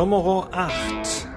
Nummer 0.00 0.48
8. 0.50 1.28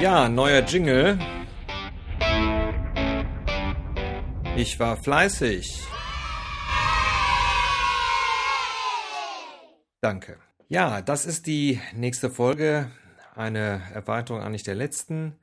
Ja, 0.00 0.26
neuer 0.30 0.62
Jingle. 0.62 1.18
Ich 4.56 4.80
war 4.80 4.96
fleißig. 4.96 5.82
Danke. 10.00 10.38
Ja, 10.68 11.02
das 11.02 11.26
ist 11.26 11.46
die 11.46 11.78
nächste 11.94 12.30
Folge. 12.30 12.90
Eine 13.34 13.82
Erweiterung 13.92 14.40
eigentlich 14.40 14.62
der 14.62 14.76
letzten. 14.76 15.38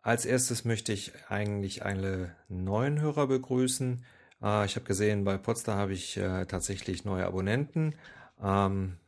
Als 0.00 0.26
erstes 0.26 0.64
möchte 0.64 0.92
ich 0.92 1.10
eigentlich 1.28 1.84
alle 1.84 2.36
neuen 2.46 3.00
Hörer 3.00 3.26
begrüßen. 3.26 4.04
Äh, 4.42 4.66
ich 4.66 4.76
habe 4.76 4.86
gesehen, 4.86 5.24
bei 5.24 5.38
Potsdam 5.38 5.78
habe 5.78 5.92
ich 5.92 6.16
äh, 6.16 6.46
tatsächlich 6.46 7.04
neue 7.04 7.26
Abonnenten. 7.26 7.94
Ähm, 8.42 8.98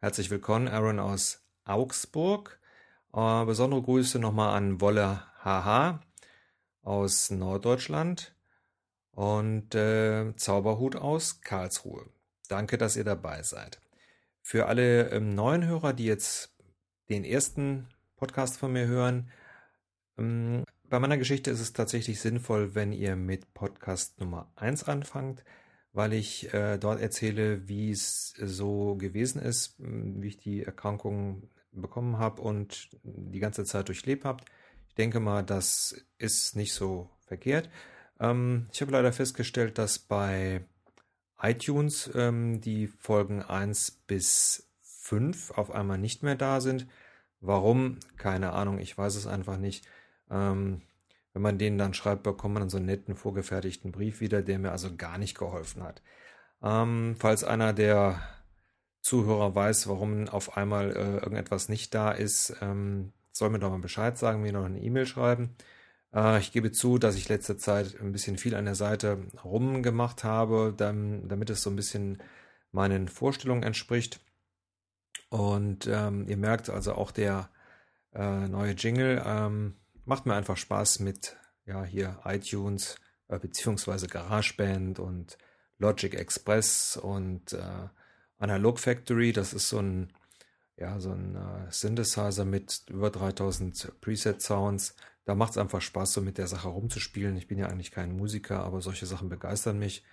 herzlich 0.00 0.30
willkommen, 0.30 0.68
Aaron 0.68 0.98
aus 1.00 1.42
Augsburg. 1.64 2.58
Äh, 3.12 3.44
besondere 3.44 3.82
Grüße 3.82 4.18
nochmal 4.18 4.56
an 4.56 4.80
Wolle 4.80 5.22
HH 5.42 6.00
aus 6.82 7.30
Norddeutschland 7.30 8.34
und 9.12 9.74
äh, 9.74 10.34
Zauberhut 10.36 10.96
aus 10.96 11.40
Karlsruhe. 11.40 12.06
Danke, 12.48 12.78
dass 12.78 12.96
ihr 12.96 13.04
dabei 13.04 13.42
seid. 13.42 13.80
Für 14.42 14.66
alle 14.66 15.10
ähm, 15.10 15.34
neuen 15.34 15.66
Hörer, 15.66 15.92
die 15.92 16.04
jetzt 16.04 16.54
den 17.08 17.24
ersten 17.24 17.88
Podcast 18.16 18.56
von 18.56 18.72
mir 18.72 18.86
hören, 18.86 19.30
ähm, 20.18 20.64
bei 20.88 20.98
meiner 21.00 21.18
Geschichte 21.18 21.50
ist 21.50 21.60
es 21.60 21.72
tatsächlich 21.72 22.20
sinnvoll, 22.20 22.74
wenn 22.74 22.92
ihr 22.92 23.16
mit 23.16 23.54
Podcast 23.54 24.20
Nummer 24.20 24.50
1 24.56 24.84
anfangt, 24.84 25.44
weil 25.92 26.12
ich 26.12 26.52
äh, 26.52 26.78
dort 26.78 27.00
erzähle, 27.00 27.68
wie 27.68 27.90
es 27.90 28.34
so 28.40 28.96
gewesen 28.96 29.40
ist, 29.40 29.76
wie 29.78 30.28
ich 30.28 30.38
die 30.38 30.62
Erkrankung 30.62 31.48
bekommen 31.72 32.18
habe 32.18 32.42
und 32.42 32.90
die 33.02 33.40
ganze 33.40 33.64
Zeit 33.64 33.88
durchlebt 33.88 34.24
habe. 34.24 34.44
Ich 34.88 34.94
denke 34.94 35.20
mal, 35.20 35.42
das 35.42 36.06
ist 36.18 36.56
nicht 36.56 36.72
so 36.72 37.10
verkehrt. 37.26 37.68
Ähm, 38.20 38.66
ich 38.72 38.80
habe 38.80 38.92
leider 38.92 39.12
festgestellt, 39.12 39.78
dass 39.78 39.98
bei 39.98 40.64
iTunes 41.40 42.10
ähm, 42.14 42.60
die 42.60 42.86
Folgen 42.86 43.42
1 43.42 44.02
bis 44.06 44.68
5 44.82 45.52
auf 45.52 45.70
einmal 45.70 45.98
nicht 45.98 46.22
mehr 46.22 46.36
da 46.36 46.60
sind. 46.60 46.86
Warum? 47.40 47.98
Keine 48.16 48.52
Ahnung, 48.52 48.78
ich 48.78 48.96
weiß 48.96 49.14
es 49.16 49.26
einfach 49.26 49.58
nicht. 49.58 49.86
Ähm, 50.30 50.82
wenn 51.32 51.42
man 51.42 51.58
den 51.58 51.76
dann 51.78 51.94
schreibt, 51.94 52.22
bekommt 52.22 52.54
man 52.54 52.62
dann 52.62 52.70
so 52.70 52.78
einen 52.78 52.86
netten 52.86 53.14
vorgefertigten 53.14 53.92
Brief 53.92 54.20
wieder, 54.20 54.42
der 54.42 54.58
mir 54.58 54.72
also 54.72 54.96
gar 54.96 55.18
nicht 55.18 55.36
geholfen 55.36 55.82
hat. 55.82 56.02
Ähm, 56.62 57.16
falls 57.18 57.44
einer 57.44 57.72
der 57.72 58.20
Zuhörer 59.02 59.54
weiß, 59.54 59.88
warum 59.88 60.28
auf 60.28 60.56
einmal 60.56 60.90
äh, 60.90 61.18
irgendetwas 61.18 61.68
nicht 61.68 61.94
da 61.94 62.10
ist, 62.10 62.56
ähm, 62.60 63.12
soll 63.32 63.50
mir 63.50 63.58
doch 63.58 63.70
mal 63.70 63.78
Bescheid 63.78 64.16
sagen, 64.16 64.42
mir 64.42 64.52
noch 64.52 64.64
eine 64.64 64.80
E-Mail 64.80 65.06
schreiben. 65.06 65.54
Äh, 66.14 66.38
ich 66.40 66.52
gebe 66.52 66.72
zu, 66.72 66.98
dass 66.98 67.16
ich 67.16 67.28
letzte 67.28 67.56
Zeit 67.56 68.00
ein 68.00 68.12
bisschen 68.12 68.38
viel 68.38 68.54
an 68.54 68.64
der 68.64 68.74
Seite 68.74 69.18
rumgemacht 69.44 70.24
habe, 70.24 70.74
damit 70.76 71.50
es 71.50 71.62
so 71.62 71.70
ein 71.70 71.76
bisschen 71.76 72.22
meinen 72.72 73.08
Vorstellungen 73.08 73.62
entspricht. 73.62 74.20
Und 75.28 75.86
ähm, 75.86 76.26
ihr 76.28 76.36
merkt 76.36 76.70
also 76.70 76.94
auch 76.94 77.10
der 77.10 77.50
äh, 78.14 78.48
neue 78.48 78.72
Jingle 78.72 79.22
ähm, 79.24 79.74
macht 80.06 80.26
mir 80.26 80.34
einfach 80.34 80.56
Spaß 80.56 81.00
mit 81.00 81.36
ja 81.66 81.84
hier 81.84 82.20
iTunes 82.24 82.96
äh, 83.28 83.38
beziehungsweise 83.38 84.06
GarageBand 84.06 84.98
und 84.98 85.36
Logic 85.78 86.14
Express 86.14 86.96
und 86.96 87.52
äh, 87.52 87.88
Analog 88.38 88.78
Factory. 88.78 89.32
Das 89.32 89.52
ist 89.52 89.68
so 89.68 89.80
ein 89.80 90.12
ja 90.76 91.00
so 91.00 91.10
ein 91.10 91.36
äh, 91.36 91.70
Synthesizer 91.70 92.44
mit 92.44 92.84
über 92.88 93.10
3000 93.10 94.00
Preset 94.00 94.40
Sounds. 94.40 94.94
Da 95.24 95.34
macht 95.34 95.52
es 95.52 95.58
einfach 95.58 95.80
Spaß, 95.80 96.12
so 96.12 96.20
mit 96.20 96.38
der 96.38 96.46
Sache 96.46 96.68
rumzuspielen. 96.68 97.36
Ich 97.36 97.48
bin 97.48 97.58
ja 97.58 97.66
eigentlich 97.66 97.90
kein 97.90 98.16
Musiker, 98.16 98.62
aber 98.62 98.80
solche 98.80 99.06
Sachen 99.06 99.28
begeistern 99.28 99.78
mich. 99.78 100.04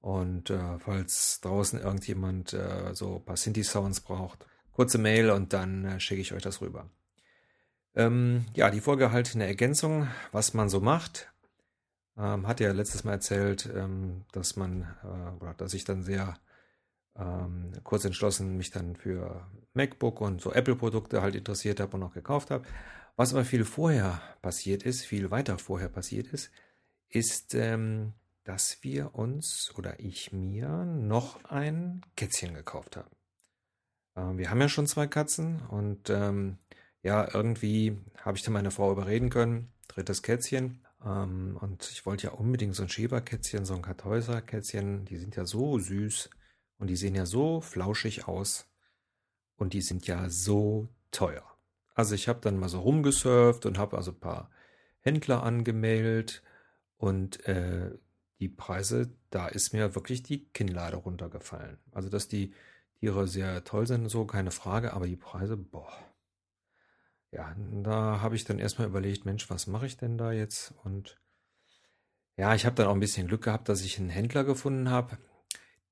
Und 0.00 0.50
äh, 0.50 0.78
falls 0.78 1.40
draußen 1.40 1.80
irgendjemand 1.80 2.52
äh, 2.52 2.94
so 2.94 3.16
ein 3.16 3.24
paar 3.24 3.36
Synthi-Sounds 3.36 4.00
braucht, 4.00 4.46
kurze 4.72 4.98
Mail 4.98 5.30
und 5.30 5.52
dann 5.52 5.84
äh, 5.84 6.00
schicke 6.00 6.20
ich 6.20 6.32
euch 6.32 6.42
das 6.42 6.60
rüber. 6.60 6.88
Ähm, 7.94 8.46
ja, 8.54 8.70
die 8.70 8.80
Folge 8.80 9.12
halt 9.12 9.34
eine 9.34 9.46
Ergänzung, 9.46 10.08
was 10.32 10.54
man 10.54 10.68
so 10.68 10.80
macht. 10.80 11.32
Ähm, 12.16 12.46
hat 12.46 12.60
ja 12.60 12.72
letztes 12.72 13.04
Mal 13.04 13.12
erzählt, 13.12 13.68
ähm, 13.74 14.24
dass 14.32 14.56
man, 14.56 14.94
äh, 15.02 15.42
oder 15.42 15.54
dass 15.54 15.74
ich 15.74 15.84
dann 15.84 16.02
sehr 16.02 16.38
ähm, 17.16 17.72
kurz 17.84 18.04
entschlossen 18.04 18.56
mich 18.56 18.70
dann 18.70 18.96
für 18.96 19.46
MacBook 19.74 20.20
und 20.20 20.40
so 20.40 20.52
Apple-Produkte 20.52 21.22
halt 21.22 21.34
interessiert 21.34 21.80
habe 21.80 21.96
und 21.96 22.02
auch 22.02 22.14
gekauft 22.14 22.50
habe. 22.50 22.66
Was 23.16 23.34
aber 23.34 23.44
viel 23.44 23.64
vorher 23.64 24.22
passiert 24.40 24.84
ist, 24.84 25.04
viel 25.04 25.30
weiter 25.30 25.58
vorher 25.58 25.88
passiert 25.88 26.28
ist, 26.28 26.50
ist, 27.08 27.54
ähm, 27.54 28.14
dass 28.44 28.82
wir 28.82 29.14
uns 29.14 29.72
oder 29.76 30.00
ich 30.00 30.32
mir 30.32 30.84
noch 30.84 31.44
ein 31.44 32.02
Kätzchen 32.16 32.54
gekauft 32.54 32.96
habe. 32.96 33.10
Ähm, 34.16 34.38
wir 34.38 34.50
haben 34.50 34.60
ja 34.60 34.68
schon 34.68 34.86
zwei 34.86 35.06
Katzen 35.06 35.60
und 35.68 36.10
ja, 37.02 37.28
irgendwie 37.34 37.98
habe 38.18 38.36
ich 38.36 38.44
dann 38.44 38.52
meine 38.52 38.70
Frau 38.70 38.92
überreden 38.92 39.28
können, 39.28 39.72
drittes 39.88 40.22
Kätzchen. 40.22 40.80
Ähm, 41.04 41.58
und 41.60 41.90
ich 41.90 42.06
wollte 42.06 42.28
ja 42.28 42.32
unbedingt 42.32 42.76
so 42.76 42.84
ein 42.84 42.88
Schäberkätzchen, 42.88 43.64
so 43.64 43.74
ein 43.74 43.82
Kartäuserkätzchen. 43.82 45.04
Die 45.04 45.18
sind 45.18 45.36
ja 45.36 45.44
so 45.44 45.78
süß 45.78 46.30
und 46.78 46.88
die 46.88 46.96
sehen 46.96 47.14
ja 47.14 47.26
so 47.26 47.60
flauschig 47.60 48.28
aus. 48.28 48.68
Und 49.56 49.74
die 49.74 49.82
sind 49.82 50.06
ja 50.06 50.28
so 50.28 50.88
teuer. 51.10 51.44
Also 51.94 52.14
ich 52.14 52.28
habe 52.28 52.40
dann 52.40 52.58
mal 52.58 52.68
so 52.68 52.80
rumgesurft 52.80 53.66
und 53.66 53.78
habe 53.78 53.96
also 53.96 54.12
ein 54.12 54.20
paar 54.20 54.50
Händler 55.00 55.42
angemeldet. 55.42 56.42
Und 56.96 57.44
äh, 57.48 57.90
die 58.38 58.48
Preise, 58.48 59.12
da 59.30 59.48
ist 59.48 59.72
mir 59.72 59.96
wirklich 59.96 60.22
die 60.22 60.46
Kinnlade 60.52 60.96
runtergefallen. 60.96 61.78
Also 61.90 62.08
dass 62.08 62.28
die 62.28 62.54
Tiere 63.00 63.26
sehr 63.26 63.64
toll 63.64 63.88
sind, 63.88 64.08
so 64.08 64.24
keine 64.24 64.52
Frage, 64.52 64.92
aber 64.92 65.06
die 65.06 65.16
Preise, 65.16 65.56
boah 65.56 65.92
ja, 67.32 67.56
da 67.82 68.20
habe 68.20 68.36
ich 68.36 68.44
dann 68.44 68.58
erstmal 68.58 68.86
überlegt, 68.86 69.24
Mensch, 69.24 69.48
was 69.48 69.66
mache 69.66 69.86
ich 69.86 69.96
denn 69.96 70.18
da 70.18 70.32
jetzt? 70.32 70.74
Und 70.84 71.18
ja, 72.36 72.54
ich 72.54 72.66
habe 72.66 72.76
dann 72.76 72.86
auch 72.86 72.94
ein 72.94 73.00
bisschen 73.00 73.26
Glück 73.26 73.44
gehabt, 73.44 73.68
dass 73.68 73.82
ich 73.82 73.98
einen 73.98 74.10
Händler 74.10 74.44
gefunden 74.44 74.90
habe, 74.90 75.16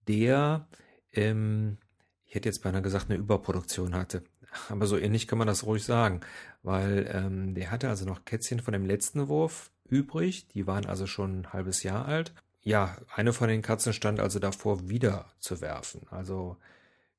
der, 0.06 0.68
ähm, 1.12 1.78
ich 2.26 2.34
hätte 2.34 2.48
jetzt 2.48 2.62
beinahe 2.62 2.82
gesagt, 2.82 3.10
eine 3.10 3.18
Überproduktion 3.18 3.94
hatte. 3.94 4.22
Aber 4.68 4.86
so 4.86 4.98
ähnlich 4.98 5.28
kann 5.28 5.38
man 5.38 5.46
das 5.46 5.64
ruhig 5.64 5.84
sagen, 5.84 6.20
weil 6.62 7.08
ähm, 7.12 7.54
der 7.54 7.70
hatte 7.70 7.88
also 7.88 8.04
noch 8.04 8.24
Kätzchen 8.24 8.60
von 8.60 8.72
dem 8.72 8.84
letzten 8.84 9.28
Wurf 9.28 9.70
übrig. 9.88 10.48
Die 10.48 10.66
waren 10.66 10.86
also 10.86 11.06
schon 11.06 11.40
ein 11.40 11.52
halbes 11.52 11.82
Jahr 11.82 12.06
alt. 12.06 12.34
Ja, 12.62 12.98
eine 13.14 13.32
von 13.32 13.48
den 13.48 13.62
Katzen 13.62 13.92
stand 13.92 14.20
also 14.20 14.38
davor, 14.38 14.88
wieder 14.88 15.32
zu 15.38 15.60
werfen. 15.60 16.06
Also 16.10 16.58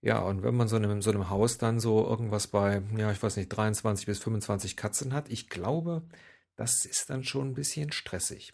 ja, 0.01 0.19
und 0.19 0.41
wenn 0.41 0.56
man 0.56 0.67
so 0.67 0.78
in 0.78 0.84
einem, 0.84 1.01
so 1.01 1.12
einem 1.12 1.29
Haus 1.29 1.57
dann 1.59 1.79
so 1.79 2.06
irgendwas 2.06 2.47
bei, 2.47 2.81
ja, 2.97 3.12
ich 3.12 3.22
weiß 3.22 3.38
nicht, 3.38 3.50
23 3.50 4.07
bis 4.07 4.19
25 4.19 4.75
Katzen 4.75 5.13
hat, 5.13 5.29
ich 5.29 5.47
glaube, 5.47 6.02
das 6.55 6.85
ist 6.85 7.09
dann 7.09 7.23
schon 7.23 7.49
ein 7.49 7.53
bisschen 7.53 7.91
stressig. 7.91 8.53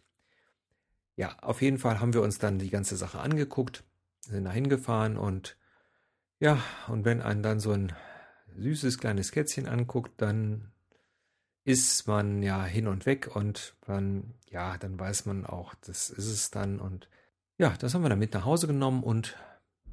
Ja, 1.15 1.37
auf 1.41 1.61
jeden 1.61 1.79
Fall 1.79 1.99
haben 1.99 2.13
wir 2.13 2.21
uns 2.21 2.37
dann 2.37 2.59
die 2.59 2.69
ganze 2.69 2.97
Sache 2.97 3.19
angeguckt, 3.19 3.83
sind 4.21 4.43
da 4.43 4.51
hingefahren 4.51 5.17
und 5.17 5.57
ja, 6.39 6.61
und 6.87 7.05
wenn 7.05 7.21
einen 7.21 7.41
dann 7.41 7.59
so 7.59 7.71
ein 7.71 7.93
süßes 8.57 8.99
kleines 8.99 9.31
Kätzchen 9.31 9.67
anguckt, 9.67 10.21
dann 10.21 10.71
ist 11.63 12.07
man 12.07 12.43
ja 12.43 12.63
hin 12.63 12.87
und 12.87 13.05
weg 13.05 13.35
und 13.35 13.75
dann, 13.85 14.35
ja, 14.49 14.77
dann 14.77 14.99
weiß 14.99 15.25
man 15.25 15.45
auch, 15.45 15.73
das 15.85 16.09
ist 16.09 16.27
es 16.27 16.51
dann 16.51 16.79
und 16.79 17.09
ja, 17.57 17.73
das 17.79 17.93
haben 17.93 18.03
wir 18.03 18.09
dann 18.09 18.19
mit 18.19 18.33
nach 18.33 18.45
Hause 18.45 18.67
genommen 18.67 19.03
und 19.03 19.35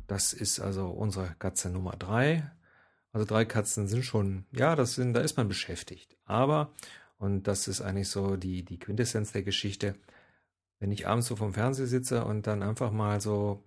das 0.07 0.33
ist 0.33 0.61
also 0.61 0.89
unsere 0.89 1.35
Katze 1.39 1.71
Nummer 1.71 1.93
drei. 1.93 2.51
Also 3.13 3.27
drei 3.27 3.45
Katzen 3.45 3.87
sind 3.87 4.05
schon, 4.05 4.45
ja, 4.53 4.75
das 4.75 4.95
sind, 4.95 5.15
da 5.15 5.21
ist 5.21 5.37
man 5.37 5.49
beschäftigt. 5.49 6.17
Aber, 6.25 6.75
und 7.19 7.45
das 7.45 7.69
ist 7.69 7.81
eigentlich 7.81 8.09
so 8.09 8.37
die, 8.37 8.65
die 8.65 8.79
Quintessenz 8.79 9.33
der 9.33 9.45
Geschichte, 9.45 9.95
wenn 10.81 10.91
ich 10.91 11.07
abends 11.07 11.29
so 11.29 11.37
vom 11.37 11.55
Fernseher 11.55 11.87
sitze 11.87 12.25
und 12.25 12.47
dann 12.47 12.63
einfach 12.63 12.91
mal 12.91 13.21
so, 13.21 13.63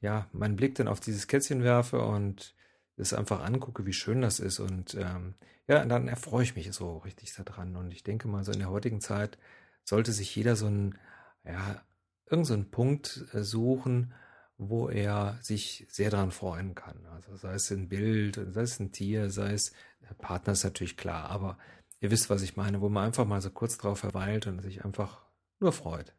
ja, 0.00 0.28
meinen 0.32 0.56
Blick 0.56 0.74
dann 0.74 0.88
auf 0.88 1.00
dieses 1.00 1.26
Kätzchen 1.26 1.62
werfe 1.62 2.00
und 2.00 2.54
es 2.96 3.12
einfach 3.12 3.44
angucke, 3.44 3.84
wie 3.86 3.92
schön 3.92 4.22
das 4.22 4.40
ist. 4.40 4.58
Und 4.58 4.94
ähm, 4.94 5.34
ja, 5.68 5.84
dann 5.84 6.08
erfreue 6.08 6.44
ich 6.44 6.56
mich 6.56 6.72
so 6.72 6.98
richtig 6.98 7.34
daran. 7.34 7.76
Und 7.76 7.92
ich 7.92 8.02
denke 8.02 8.28
mal, 8.28 8.44
so 8.44 8.52
in 8.52 8.58
der 8.58 8.70
heutigen 8.70 9.00
Zeit 9.00 9.38
sollte 9.84 10.12
sich 10.12 10.34
jeder 10.34 10.56
so 10.56 10.66
einen, 10.66 10.98
ja, 11.44 11.82
irgendeinen 12.28 12.64
so 12.64 12.70
Punkt 12.70 13.24
äh, 13.32 13.42
suchen, 13.42 14.14
wo 14.58 14.88
er 14.88 15.38
sich 15.42 15.86
sehr 15.90 16.10
daran 16.10 16.30
freuen 16.30 16.74
kann. 16.74 17.04
Also 17.06 17.36
sei 17.36 17.54
es 17.54 17.70
ein 17.70 17.88
Bild, 17.88 18.40
sei 18.50 18.62
es 18.62 18.80
ein 18.80 18.92
Tier, 18.92 19.30
sei 19.30 19.52
es 19.52 19.72
der 20.08 20.14
Partner 20.14 20.52
ist 20.52 20.64
natürlich 20.64 20.96
klar, 20.96 21.30
aber 21.30 21.58
ihr 22.00 22.10
wisst, 22.10 22.30
was 22.30 22.42
ich 22.42 22.56
meine, 22.56 22.80
wo 22.80 22.88
man 22.88 23.06
einfach 23.06 23.24
mal 23.24 23.40
so 23.40 23.50
kurz 23.50 23.76
drauf 23.76 23.98
verweilt 23.98 24.46
und 24.46 24.60
sich 24.60 24.84
einfach 24.84 25.22
nur 25.58 25.72
freut. 25.72 26.14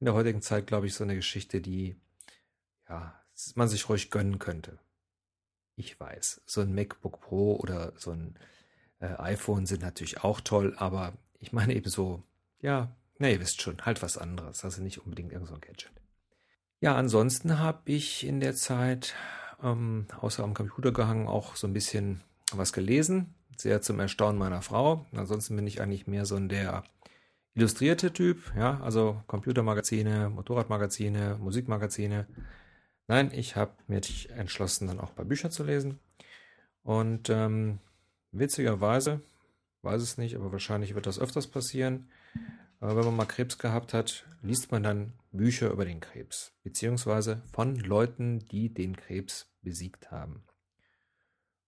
In 0.00 0.06
der 0.06 0.14
heutigen 0.14 0.42
Zeit, 0.42 0.66
glaube 0.66 0.86
ich, 0.86 0.94
so 0.94 1.04
eine 1.04 1.14
Geschichte, 1.14 1.60
die 1.60 1.96
ja 2.88 3.20
man 3.54 3.68
sich 3.68 3.88
ruhig 3.88 4.10
gönnen 4.10 4.38
könnte. 4.38 4.78
Ich 5.76 5.98
weiß, 5.98 6.42
so 6.46 6.60
ein 6.60 6.74
MacBook 6.74 7.20
Pro 7.20 7.56
oder 7.56 7.92
so 7.96 8.12
ein 8.12 8.38
äh, 9.00 9.14
iPhone 9.18 9.66
sind 9.66 9.82
natürlich 9.82 10.22
auch 10.22 10.40
toll, 10.40 10.74
aber 10.76 11.14
ich 11.40 11.52
meine 11.52 11.74
eben 11.74 11.90
so, 11.90 12.22
ja, 12.60 12.94
na, 13.18 13.28
ihr 13.28 13.40
wisst 13.40 13.60
schon, 13.60 13.84
halt 13.84 14.02
was 14.02 14.18
anderes, 14.18 14.64
also 14.64 14.82
nicht 14.82 14.98
unbedingt 14.98 15.32
irgend 15.32 15.48
so 15.48 15.54
ein 15.54 15.60
Gadget. 15.60 16.03
Ja, 16.84 16.96
ansonsten 16.96 17.60
habe 17.60 17.80
ich 17.86 18.26
in 18.26 18.40
der 18.40 18.54
Zeit, 18.54 19.14
ähm, 19.62 20.06
außer 20.20 20.44
am 20.44 20.52
Computer 20.52 20.92
gehangen, 20.92 21.28
auch 21.28 21.56
so 21.56 21.66
ein 21.66 21.72
bisschen 21.72 22.20
was 22.52 22.74
gelesen, 22.74 23.34
sehr 23.56 23.80
zum 23.80 24.00
Erstaunen 24.00 24.38
meiner 24.38 24.60
Frau. 24.60 25.06
Ansonsten 25.16 25.56
bin 25.56 25.66
ich 25.66 25.80
eigentlich 25.80 26.06
mehr 26.06 26.26
so 26.26 26.36
ein 26.36 26.50
der 26.50 26.84
illustrierte 27.54 28.12
Typ, 28.12 28.52
ja, 28.54 28.82
also 28.82 29.22
Computermagazine, 29.28 30.28
Motorradmagazine, 30.28 31.38
Musikmagazine. 31.40 32.26
Nein, 33.08 33.30
ich 33.32 33.56
habe 33.56 33.72
mich 33.86 34.28
entschlossen, 34.28 34.86
dann 34.86 35.00
auch 35.00 35.12
bei 35.12 35.24
Büchern 35.24 35.50
zu 35.50 35.64
lesen. 35.64 36.00
Und 36.82 37.30
ähm, 37.30 37.78
witzigerweise, 38.30 39.22
weiß 39.80 40.02
es 40.02 40.18
nicht, 40.18 40.36
aber 40.36 40.52
wahrscheinlich 40.52 40.94
wird 40.94 41.06
das 41.06 41.18
öfters 41.18 41.46
passieren. 41.46 42.10
Aber 42.84 42.96
wenn 42.96 43.06
man 43.06 43.16
mal 43.16 43.24
Krebs 43.24 43.56
gehabt 43.56 43.94
hat, 43.94 44.26
liest 44.42 44.70
man 44.70 44.82
dann 44.82 45.14
Bücher 45.32 45.70
über 45.70 45.86
den 45.86 46.00
Krebs, 46.00 46.52
beziehungsweise 46.62 47.40
von 47.50 47.76
Leuten, 47.76 48.40
die 48.40 48.74
den 48.74 48.94
Krebs 48.94 49.50
besiegt 49.62 50.10
haben. 50.10 50.44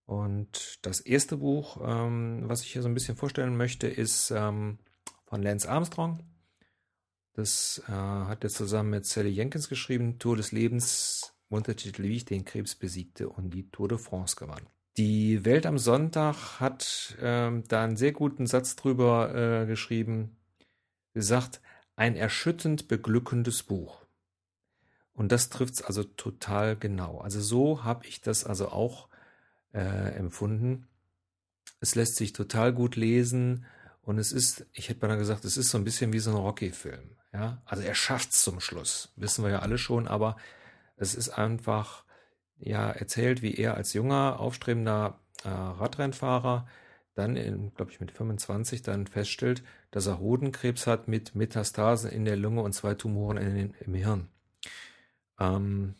Und 0.05 0.79
das 0.83 1.01
erste 1.01 1.39
Buch, 1.39 1.81
ähm, 1.83 2.43
was 2.45 2.61
ich 2.61 2.73
hier 2.75 2.83
so 2.83 2.89
ein 2.89 2.93
bisschen 2.93 3.17
vorstellen 3.17 3.57
möchte, 3.57 3.87
ist 3.87 4.31
ähm, 4.31 4.79
von 5.25 5.43
Lance 5.43 5.67
Armstrong. 5.67 6.23
Das 7.33 7.83
äh, 7.89 7.93
hat 7.93 8.45
er 8.45 8.51
zusammen 8.51 8.91
mit 8.91 9.07
Sally 9.07 9.31
Jenkins 9.31 9.71
geschrieben, 9.71 10.19
Tour 10.19 10.37
des 10.37 10.53
Lebens, 10.53 11.33
Untertitel, 11.49 12.03
wie 12.03 12.17
ich 12.17 12.27
den 12.27 12.45
Krebs 12.45 12.75
besiegte 12.75 13.31
und 13.31 13.55
die 13.55 13.71
Tour 13.71 13.89
de 13.89 13.97
France 13.97 14.37
gewann. 14.37 14.69
Die 14.99 15.47
Welt 15.47 15.65
am 15.65 15.79
Sonntag 15.79 16.61
hat 16.61 17.17
äh, 17.23 17.51
da 17.69 17.85
einen 17.85 17.97
sehr 17.97 18.13
guten 18.13 18.47
Satz 18.47 18.77
drüber 18.77 19.35
äh, 19.63 19.67
geschrieben, 19.67 20.37
gesagt, 21.17 21.63
ein 21.97 22.15
erschütternd 22.15 22.89
beglückendes 22.89 23.63
Buch. 23.63 24.05
Und 25.15 25.33
das 25.33 25.49
trifft 25.49 25.75
es 25.75 25.83
also 25.83 26.05
total 26.05 26.77
genau. 26.77 27.21
Also 27.21 27.41
so 27.41 27.85
habe 27.85 28.07
ich 28.07 28.21
das 28.21 28.45
also 28.45 28.69
auch 28.69 29.09
äh, 29.73 30.15
empfunden. 30.15 30.87
Es 31.81 31.95
lässt 31.95 32.17
sich 32.17 32.35
total 32.35 32.75
gut 32.75 32.97
lesen 32.97 33.65
und 34.03 34.19
es 34.19 34.31
ist, 34.31 34.67
ich 34.75 34.91
hätte 34.91 35.07
mal 35.07 35.17
gesagt, 35.17 35.47
es 35.47 35.57
ist 35.57 35.71
so 35.71 35.79
ein 35.79 35.85
bisschen 35.85 36.13
wie 36.13 36.19
so 36.19 36.31
ein 36.31 36.37
Rocky-Film. 36.37 37.17
Ja, 37.33 37.63
also 37.65 37.83
er 37.83 37.95
schafft 37.95 38.35
es 38.35 38.43
zum 38.43 38.61
Schluss, 38.61 39.13
wissen 39.17 39.43
wir 39.43 39.51
ja 39.51 39.59
alle 39.61 39.79
schon, 39.79 40.09
aber 40.09 40.37
es 40.97 41.15
ist 41.15 41.31
einfach, 41.31 42.05
ja, 42.59 42.91
erzählt, 42.91 43.41
wie 43.41 43.55
er 43.55 43.75
als 43.75 43.95
junger, 43.95 44.39
aufstrebender 44.39 45.19
äh, 45.45 45.49
Radrennfahrer 45.49 46.69
dann, 47.17 47.73
glaube 47.75 47.91
ich, 47.91 48.01
mit 48.01 48.13
25 48.13 48.83
dann 48.83 49.07
feststellt, 49.07 49.65
dass 49.91 50.07
er 50.07 50.19
Hodenkrebs 50.19 50.87
hat 50.87 51.09
mit 51.09 51.35
Metastasen 51.35 52.11
in 52.11 52.25
der 52.27 52.37
Lunge 52.37 52.63
und 52.63 52.75
zwei 52.75 52.95
Tumoren 52.95 53.39
in 53.39 53.75
im 53.81 53.95
Hirn. 53.95 54.29
Ähm, 55.41 55.95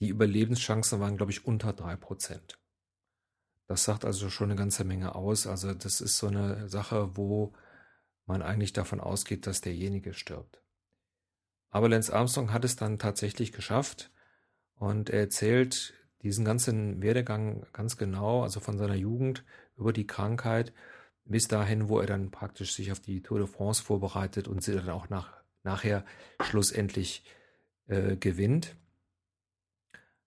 die 0.00 0.08
Überlebenschancen 0.08 1.00
waren, 1.00 1.16
glaube 1.16 1.32
ich, 1.32 1.46
unter 1.46 1.72
drei 1.72 1.96
Prozent. 1.96 2.58
Das 3.68 3.84
sagt 3.84 4.04
also 4.04 4.28
schon 4.28 4.50
eine 4.50 4.58
ganze 4.58 4.84
Menge 4.84 5.14
aus. 5.14 5.46
Also 5.46 5.72
das 5.72 6.00
ist 6.00 6.18
so 6.18 6.26
eine 6.26 6.68
Sache, 6.68 7.16
wo 7.16 7.52
man 8.26 8.42
eigentlich 8.42 8.72
davon 8.72 9.00
ausgeht, 9.00 9.46
dass 9.46 9.60
derjenige 9.60 10.14
stirbt. 10.14 10.62
Aber 11.70 11.88
Lance 11.88 12.12
Armstrong 12.12 12.52
hat 12.52 12.64
es 12.64 12.76
dann 12.76 12.98
tatsächlich 12.98 13.52
geschafft 13.52 14.10
und 14.74 15.10
er 15.10 15.20
erzählt 15.20 15.94
diesen 16.22 16.44
ganzen 16.44 17.02
Werdegang 17.02 17.66
ganz 17.72 17.96
genau, 17.96 18.42
also 18.42 18.58
von 18.60 18.78
seiner 18.78 18.96
Jugend 18.96 19.44
über 19.78 19.92
die 19.92 20.06
Krankheit 20.06 20.72
bis 21.24 21.46
dahin, 21.46 21.88
wo 21.88 22.00
er 22.00 22.06
dann 22.06 22.30
praktisch 22.30 22.72
sich 22.72 22.90
auf 22.90 23.00
die 23.00 23.22
Tour 23.22 23.38
de 23.38 23.46
France 23.46 23.82
vorbereitet 23.82 24.48
und 24.48 24.62
sie 24.62 24.72
dann 24.72 24.88
auch 24.88 25.08
nach, 25.08 25.32
nachher 25.62 26.04
schlussendlich 26.40 27.22
äh, 27.86 28.16
gewinnt. 28.16 28.74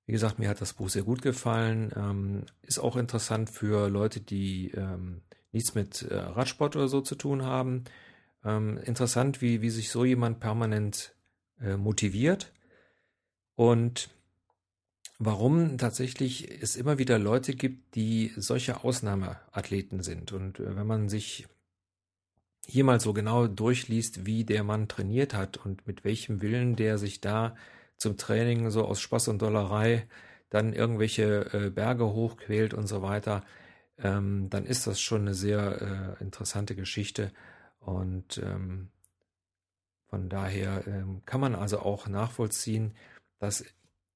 Wie 0.05 0.11
gesagt, 0.11 0.39
mir 0.39 0.49
hat 0.49 0.61
das 0.61 0.73
Buch 0.73 0.89
sehr 0.89 1.03
gut 1.03 1.21
gefallen. 1.21 1.91
Ähm, 1.95 2.45
ist 2.61 2.79
auch 2.79 2.97
interessant 2.97 3.49
für 3.49 3.89
Leute, 3.89 4.19
die 4.19 4.71
ähm, 4.71 5.21
nichts 5.51 5.73
mit 5.73 6.03
äh, 6.03 6.15
Radsport 6.15 6.75
oder 6.75 6.87
so 6.87 7.01
zu 7.01 7.15
tun 7.15 7.43
haben. 7.43 7.85
Ähm, 8.43 8.77
interessant, 8.77 9.41
wie, 9.41 9.61
wie 9.61 9.69
sich 9.69 9.89
so 9.89 10.05
jemand 10.05 10.39
permanent 10.39 11.15
äh, 11.59 11.77
motiviert 11.77 12.51
und 13.55 14.09
warum 15.23 15.77
tatsächlich 15.77 16.63
es 16.63 16.75
immer 16.75 16.97
wieder 16.97 17.19
Leute 17.19 17.53
gibt, 17.53 17.93
die 17.93 18.33
solche 18.35 18.83
Ausnahmeathleten 18.83 20.01
sind. 20.01 20.31
Und 20.31 20.59
äh, 20.59 20.75
wenn 20.75 20.87
man 20.87 21.09
sich 21.09 21.47
hier 22.65 22.83
mal 22.83 22.99
so 22.99 23.13
genau 23.13 23.45
durchliest, 23.47 24.25
wie 24.25 24.43
der 24.45 24.63
Mann 24.63 24.87
trainiert 24.87 25.35
hat 25.35 25.57
und 25.57 25.85
mit 25.85 26.03
welchem 26.03 26.41
Willen 26.41 26.75
der 26.75 26.97
sich 26.97 27.21
da 27.21 27.55
zum 27.97 28.17
Training 28.17 28.71
so 28.71 28.83
aus 28.83 28.99
Spaß 28.99 29.27
und 29.27 29.43
Dollerei 29.43 30.07
dann 30.49 30.73
irgendwelche 30.73 31.53
äh, 31.53 31.69
Berge 31.69 32.05
hochquält 32.05 32.73
und 32.73 32.87
so 32.87 33.03
weiter, 33.03 33.43
ähm, 33.99 34.49
dann 34.49 34.65
ist 34.65 34.87
das 34.87 34.99
schon 34.99 35.21
eine 35.21 35.35
sehr 35.35 36.17
äh, 36.19 36.23
interessante 36.23 36.75
Geschichte. 36.75 37.31
Und 37.79 38.39
ähm, 38.39 38.89
von 40.07 40.29
daher 40.29 40.83
ähm, 40.87 41.21
kann 41.25 41.41
man 41.41 41.53
also 41.53 41.79
auch 41.79 42.07
nachvollziehen, 42.07 42.95
dass 43.37 43.63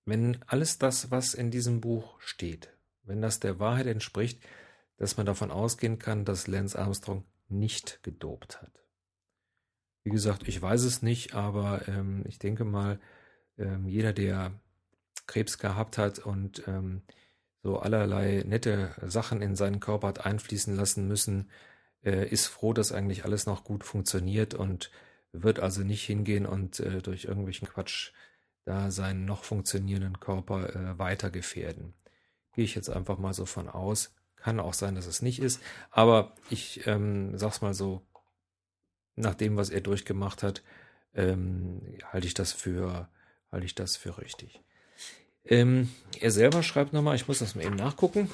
wenn 0.05 0.41
alles 0.47 0.77
das, 0.77 1.11
was 1.11 1.33
in 1.33 1.51
diesem 1.51 1.81
Buch 1.81 2.19
steht, 2.21 2.69
wenn 3.03 3.21
das 3.21 3.39
der 3.39 3.59
Wahrheit 3.59 3.87
entspricht, 3.87 4.41
dass 4.97 5.17
man 5.17 5.25
davon 5.25 5.51
ausgehen 5.51 5.99
kann, 5.99 6.25
dass 6.25 6.47
Lance 6.47 6.77
Armstrong 6.77 7.25
nicht 7.49 7.99
gedopt 8.03 8.61
hat. 8.61 8.71
Wie 10.03 10.11
gesagt, 10.11 10.47
ich 10.47 10.61
weiß 10.61 10.83
es 10.83 11.01
nicht, 11.01 11.33
aber 11.33 11.87
ähm, 11.87 12.23
ich 12.27 12.39
denke 12.39 12.63
mal, 12.63 12.99
ähm, 13.57 13.87
jeder, 13.87 14.13
der 14.13 14.53
Krebs 15.25 15.57
gehabt 15.57 15.97
hat 15.97 16.19
und 16.19 16.67
ähm, 16.67 17.01
so 17.63 17.79
allerlei 17.79 18.43
nette 18.45 18.93
Sachen 19.01 19.41
in 19.41 19.55
seinen 19.55 19.79
Körper 19.79 20.09
hat 20.09 20.25
einfließen 20.25 20.75
lassen 20.75 21.07
müssen, 21.07 21.49
äh, 22.03 22.27
ist 22.29 22.45
froh, 22.45 22.73
dass 22.73 22.91
eigentlich 22.91 23.25
alles 23.25 23.47
noch 23.47 23.63
gut 23.63 23.83
funktioniert 23.83 24.53
und 24.53 24.91
wird 25.31 25.59
also 25.59 25.81
nicht 25.81 26.03
hingehen 26.03 26.45
und 26.45 26.79
äh, 26.79 27.01
durch 27.01 27.25
irgendwelchen 27.25 27.67
Quatsch 27.67 28.13
da 28.65 28.91
seinen 28.91 29.25
noch 29.25 29.43
funktionierenden 29.43 30.19
Körper 30.19 30.75
äh, 30.75 30.99
weiter 30.99 31.29
gefährden. 31.29 31.93
Gehe 32.53 32.65
ich 32.65 32.75
jetzt 32.75 32.89
einfach 32.89 33.17
mal 33.17 33.33
so 33.33 33.45
von 33.45 33.69
aus. 33.69 34.13
Kann 34.35 34.59
auch 34.59 34.73
sein, 34.73 34.95
dass 34.95 35.07
es 35.07 35.21
nicht 35.21 35.39
ist, 35.39 35.61
aber 35.89 36.33
ich 36.49 36.85
ähm, 36.85 37.37
sag's 37.37 37.61
mal 37.61 37.73
so, 37.73 38.05
nach 39.15 39.33
dem, 39.33 39.55
was 39.55 39.69
er 39.69 39.81
durchgemacht 39.81 40.43
hat, 40.43 40.61
ähm, 41.13 41.81
halte 42.11 42.27
ich 42.27 42.33
das 42.33 42.51
für 42.51 43.09
halte 43.55 43.65
ich 43.65 43.75
das 43.75 43.95
für 43.95 44.17
richtig. 44.17 44.61
Ähm, 45.45 45.89
er 46.19 46.31
selber 46.31 46.61
schreibt 46.61 46.91
nochmal, 46.91 47.15
ich 47.15 47.27
muss 47.27 47.39
das 47.39 47.55
mal 47.55 47.63
eben 47.63 47.75
nachgucken. 47.77 48.29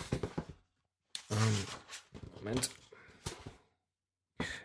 Ähm, 1.29 1.65
Moment. 2.35 2.71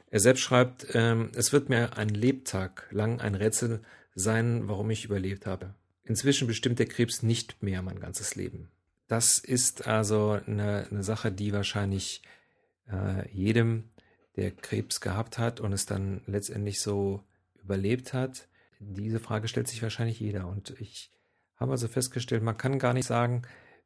Er 0.08 0.20
selbst 0.20 0.40
schreibt, 0.40 0.86
ähm, 0.94 1.30
es 1.34 1.52
wird 1.52 1.68
mir 1.68 1.98
ein 1.98 2.08
Lebtag 2.08 2.86
lang 2.90 3.20
ein 3.20 3.34
Rätsel 3.34 3.82
sein, 4.16 4.66
warum 4.66 4.90
ich 4.90 5.04
überlebt 5.04 5.46
habe. 5.46 5.74
Inzwischen 6.02 6.48
bestimmt 6.48 6.80
der 6.80 6.86
Krebs 6.86 7.22
nicht 7.22 7.62
mehr 7.62 7.82
mein 7.82 8.00
ganzes 8.00 8.34
Leben. 8.34 8.68
Das 9.06 9.38
ist 9.38 9.86
also 9.86 10.40
eine, 10.46 10.88
eine 10.90 11.04
Sache, 11.04 11.30
die 11.30 11.52
wahrscheinlich 11.52 12.22
äh, 12.90 13.30
jedem, 13.30 13.84
der 14.34 14.50
Krebs 14.50 15.00
gehabt 15.00 15.38
hat 15.38 15.60
und 15.60 15.72
es 15.72 15.86
dann 15.86 16.22
letztendlich 16.26 16.80
so 16.80 17.22
überlebt 17.62 18.12
hat, 18.12 18.48
diese 18.78 19.20
Frage 19.20 19.48
stellt 19.48 19.68
sich 19.68 19.82
wahrscheinlich 19.82 20.20
jeder. 20.20 20.46
Und 20.46 20.74
ich 20.80 21.10
habe 21.56 21.72
also 21.72 21.88
festgestellt, 21.88 22.42
man 22.42 22.58
kann 22.58 22.78
gar 22.78 22.92
nicht 22.92 23.06
sagen, 23.06 23.42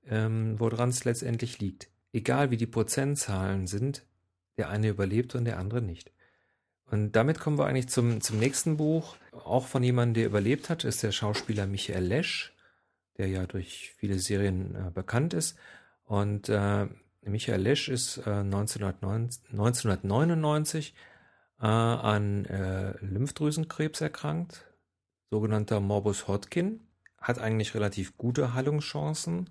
ähm, 0.07 0.59
woran 0.59 0.89
es 0.89 1.05
letztendlich 1.05 1.61
liegt. 1.61 1.89
Egal 2.13 2.51
wie 2.51 2.57
die 2.57 2.67
Prozentzahlen 2.67 3.67
sind, 3.67 4.05
der 4.57 4.69
eine 4.69 4.89
überlebt 4.89 5.35
und 5.35 5.45
der 5.45 5.59
andere 5.59 5.81
nicht. 5.81 6.11
Und 6.87 7.13
damit 7.13 7.39
kommen 7.39 7.59
wir 7.59 7.67
eigentlich 7.67 7.89
zum, 7.89 8.21
zum 8.21 8.39
nächsten 8.39 8.77
Buch. 8.77 9.17
Auch 9.33 9.67
von 9.67 9.83
jemandem, 9.83 10.15
der 10.15 10.27
überlebt 10.27 10.71
hat, 10.71 10.85
ist 10.85 11.03
der 11.03 11.13
Schauspieler 11.13 11.67
Michael 11.67 12.05
Lesch, 12.05 12.55
der 13.17 13.29
ja 13.29 13.47
durch 13.47 13.95
viele 13.97 14.19
Serien 14.19 14.75
äh, 14.75 14.91
bekannt 14.91 15.33
ist. 15.35 15.57
Und 16.05 16.49
äh, 16.49 16.89
Michael 17.23 17.61
Lesch 17.63 17.89
ist 17.89 18.19
äh, 18.27 18.31
1999 18.31 20.95
äh, 21.61 21.67
an 21.67 22.45
äh, 22.47 22.93
Lymphdrüsenkrebs 23.05 24.01
erkrankt, 24.01 24.65
sogenannter 25.31 25.81
Morbus 25.81 26.27
Hodgkin, 26.27 26.81
hat 27.19 27.39
eigentlich 27.39 27.75
relativ 27.75 28.17
gute 28.17 28.55
Heilungschancen, 28.55 29.51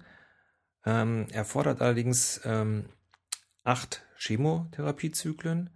ähm, 0.86 1.28
erfordert 1.32 1.82
allerdings 1.82 2.42
ähm, 2.44 2.90
acht 3.64 4.04
Chemotherapiezyklen 4.18 5.70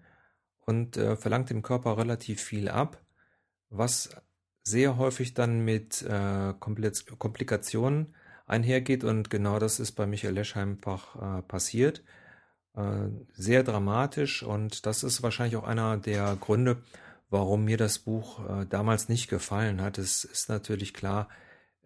und 0.66 0.98
äh, 0.98 1.16
verlangt 1.16 1.52
dem 1.52 1.62
Körper 1.62 1.98
relativ 1.98 2.42
viel 2.42 2.70
ab, 2.70 3.03
was 3.74 4.10
sehr 4.64 4.98
häufig 4.98 5.34
dann 5.34 5.66
mit 5.66 6.02
äh, 6.04 6.54
Komplikationen 6.60 8.16
einhergeht 8.46 9.04
und 9.04 9.30
genau 9.30 9.60
das 9.60 9.80
ist 9.80 9.94
bei 9.94 10.06
Michael 10.06 10.36
Lesch 10.36 10.56
einfach 10.56 11.40
äh, 11.40 11.42
passiert. 11.42 12.04
Äh, 12.76 13.10
sehr 13.34 13.64
dramatisch 13.64 14.44
und 14.44 14.86
das 14.86 15.04
ist 15.04 15.22
wahrscheinlich 15.22 15.58
auch 15.58 15.66
einer 15.66 15.98
der 15.98 16.38
Gründe, 16.40 16.82
warum 17.30 17.66
mir 17.66 17.78
das 17.78 18.00
Buch 18.00 18.48
äh, 18.48 18.66
damals 18.66 19.10
nicht 19.10 19.28
gefallen 19.30 19.82
hat. 19.82 19.98
Es 19.98 20.24
ist 20.24 20.50
natürlich 20.50 20.94
klar, 20.94 21.30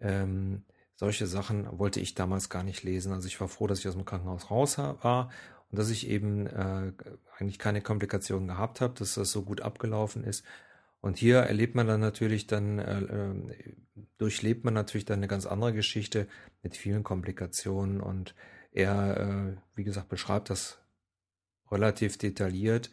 ähm, 0.00 0.64
solche 0.94 1.26
Sachen 1.26 1.78
wollte 1.78 2.00
ich 2.00 2.14
damals 2.14 2.48
gar 2.48 2.62
nicht 2.62 2.82
lesen. 2.82 3.12
Also 3.12 3.26
ich 3.28 3.40
war 3.40 3.48
froh, 3.48 3.66
dass 3.66 3.80
ich 3.80 3.88
aus 3.88 3.94
dem 3.94 4.04
Krankenhaus 4.04 4.50
raus 4.50 4.78
war 4.78 5.30
und 5.70 5.78
dass 5.78 5.90
ich 5.90 6.08
eben 6.08 6.46
äh, 6.46 6.92
eigentlich 7.38 7.58
keine 7.58 7.82
Komplikationen 7.82 8.48
gehabt 8.48 8.80
habe, 8.80 8.94
dass 8.94 9.14
das 9.14 9.30
so 9.30 9.42
gut 9.42 9.60
abgelaufen 9.60 10.24
ist. 10.24 10.44
Und 11.00 11.16
hier 11.16 11.38
erlebt 11.38 11.74
man 11.74 11.86
dann 11.86 12.00
natürlich 12.00 12.46
dann, 12.46 12.78
äh, 12.78 13.00
äh, 13.00 13.74
durchlebt 14.18 14.64
man 14.64 14.74
natürlich 14.74 15.04
dann 15.04 15.20
eine 15.20 15.28
ganz 15.28 15.46
andere 15.46 15.72
Geschichte 15.72 16.26
mit 16.62 16.76
vielen 16.76 17.04
Komplikationen 17.04 18.00
und 18.00 18.34
er, 18.72 19.16
äh, 19.16 19.56
wie 19.76 19.84
gesagt, 19.84 20.08
beschreibt 20.08 20.50
das 20.50 20.78
relativ 21.70 22.18
detailliert. 22.18 22.90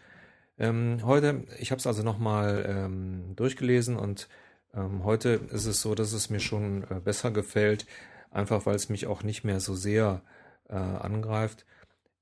Ähm, 0.58 1.00
heute, 1.04 1.46
ich 1.60 1.72
habe 1.72 1.80
es 1.80 1.88
also 1.88 2.04
nochmal 2.04 2.66
ähm, 2.68 3.36
durchgelesen 3.36 3.98
und 3.98 4.30
ähm, 4.74 5.04
heute 5.04 5.30
ist 5.52 5.66
es 5.66 5.82
so, 5.82 5.96
dass 5.96 6.14
es 6.14 6.30
mir 6.30 6.40
schon 6.40 6.84
äh, 6.90 7.00
besser 7.04 7.32
gefällt, 7.32 7.86
einfach 8.32 8.66
weil 8.66 8.76
es 8.76 8.90
mich 8.90 9.08
auch 9.08 9.24
nicht 9.24 9.44
mehr 9.44 9.60
so 9.60 9.76
sehr 9.76 10.22
äh, 10.70 10.76
angreift. 10.76 11.66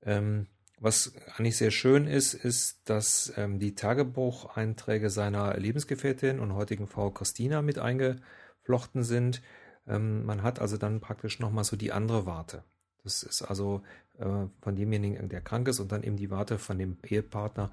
Ähm, 0.02 0.46
was 0.84 1.14
eigentlich 1.36 1.56
sehr 1.56 1.70
schön 1.70 2.06
ist, 2.06 2.34
ist, 2.34 2.88
dass 2.90 3.32
ähm, 3.38 3.58
die 3.58 3.74
Tagebucheinträge 3.74 5.08
seiner 5.08 5.56
Lebensgefährtin 5.56 6.40
und 6.40 6.54
heutigen 6.54 6.86
Frau 6.86 7.10
Christina 7.10 7.62
mit 7.62 7.78
eingeflochten 7.78 9.02
sind. 9.02 9.40
Ähm, 9.86 10.26
man 10.26 10.42
hat 10.42 10.60
also 10.60 10.76
dann 10.76 11.00
praktisch 11.00 11.40
nochmal 11.40 11.64
so 11.64 11.76
die 11.76 11.92
andere 11.92 12.26
Warte. 12.26 12.64
Das 13.02 13.22
ist 13.22 13.40
also 13.40 13.82
äh, 14.18 14.46
von 14.60 14.76
demjenigen, 14.76 15.30
der 15.30 15.40
krank 15.40 15.68
ist 15.68 15.80
und 15.80 15.90
dann 15.90 16.02
eben 16.02 16.16
die 16.16 16.30
Warte 16.30 16.58
von 16.58 16.78
dem 16.78 16.98
Ehepartner, 17.02 17.72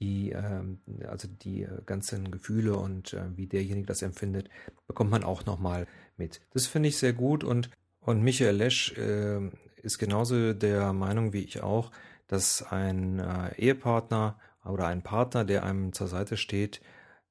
die, 0.00 0.32
ähm, 0.32 0.80
also 1.06 1.28
die 1.28 1.68
ganzen 1.86 2.32
Gefühle 2.32 2.76
und 2.76 3.12
äh, 3.12 3.36
wie 3.36 3.46
derjenige 3.46 3.86
das 3.86 4.02
empfindet, 4.02 4.50
bekommt 4.88 5.12
man 5.12 5.22
auch 5.22 5.46
nochmal 5.46 5.86
mit. 6.16 6.40
Das 6.50 6.66
finde 6.66 6.88
ich 6.88 6.98
sehr 6.98 7.12
gut 7.12 7.44
und, 7.44 7.70
und 8.00 8.20
Michael 8.22 8.56
Lesch 8.56 8.92
äh, 8.98 9.48
ist 9.76 9.98
genauso 9.98 10.52
der 10.54 10.92
Meinung 10.92 11.32
wie 11.32 11.44
ich 11.44 11.62
auch, 11.62 11.92
dass 12.26 12.62
ein 12.62 13.18
äh, 13.18 13.54
Ehepartner 13.56 14.38
oder 14.64 14.86
ein 14.86 15.02
Partner, 15.02 15.44
der 15.44 15.64
einem 15.64 15.92
zur 15.92 16.08
Seite 16.08 16.36
steht, 16.36 16.80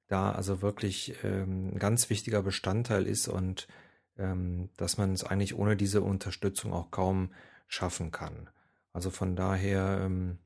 da 0.08 0.32
also 0.32 0.62
wirklich 0.62 1.16
ähm, 1.24 1.74
ein 1.74 1.80
ganz 1.80 2.10
wichtiger 2.10 2.42
Bestandteil 2.42 3.08
ist 3.08 3.28
und 3.28 3.68
ähm, 4.18 4.70
dass 4.78 4.98
man 4.98 5.14
es 5.14 5.24
eigentlich 5.24 5.56
ohne 5.56 5.76
diese 5.76 6.02
Unterstützung 6.02 6.74
auch 6.74 6.92
kaum 6.92 7.32
schaffen 7.68 8.12
kann. 8.12 8.50
Also 8.94 9.10
von 9.10 9.36
daher 9.36 10.02
ähm, 10.04 10.40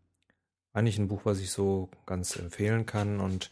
eigentlich 0.74 0.98
ein 0.98 1.08
Buch, 1.08 1.22
was 1.26 1.40
ich 1.40 1.52
so 1.52 1.90
ganz 2.06 2.36
empfehlen 2.36 2.86
kann. 2.86 3.20
Und 3.20 3.50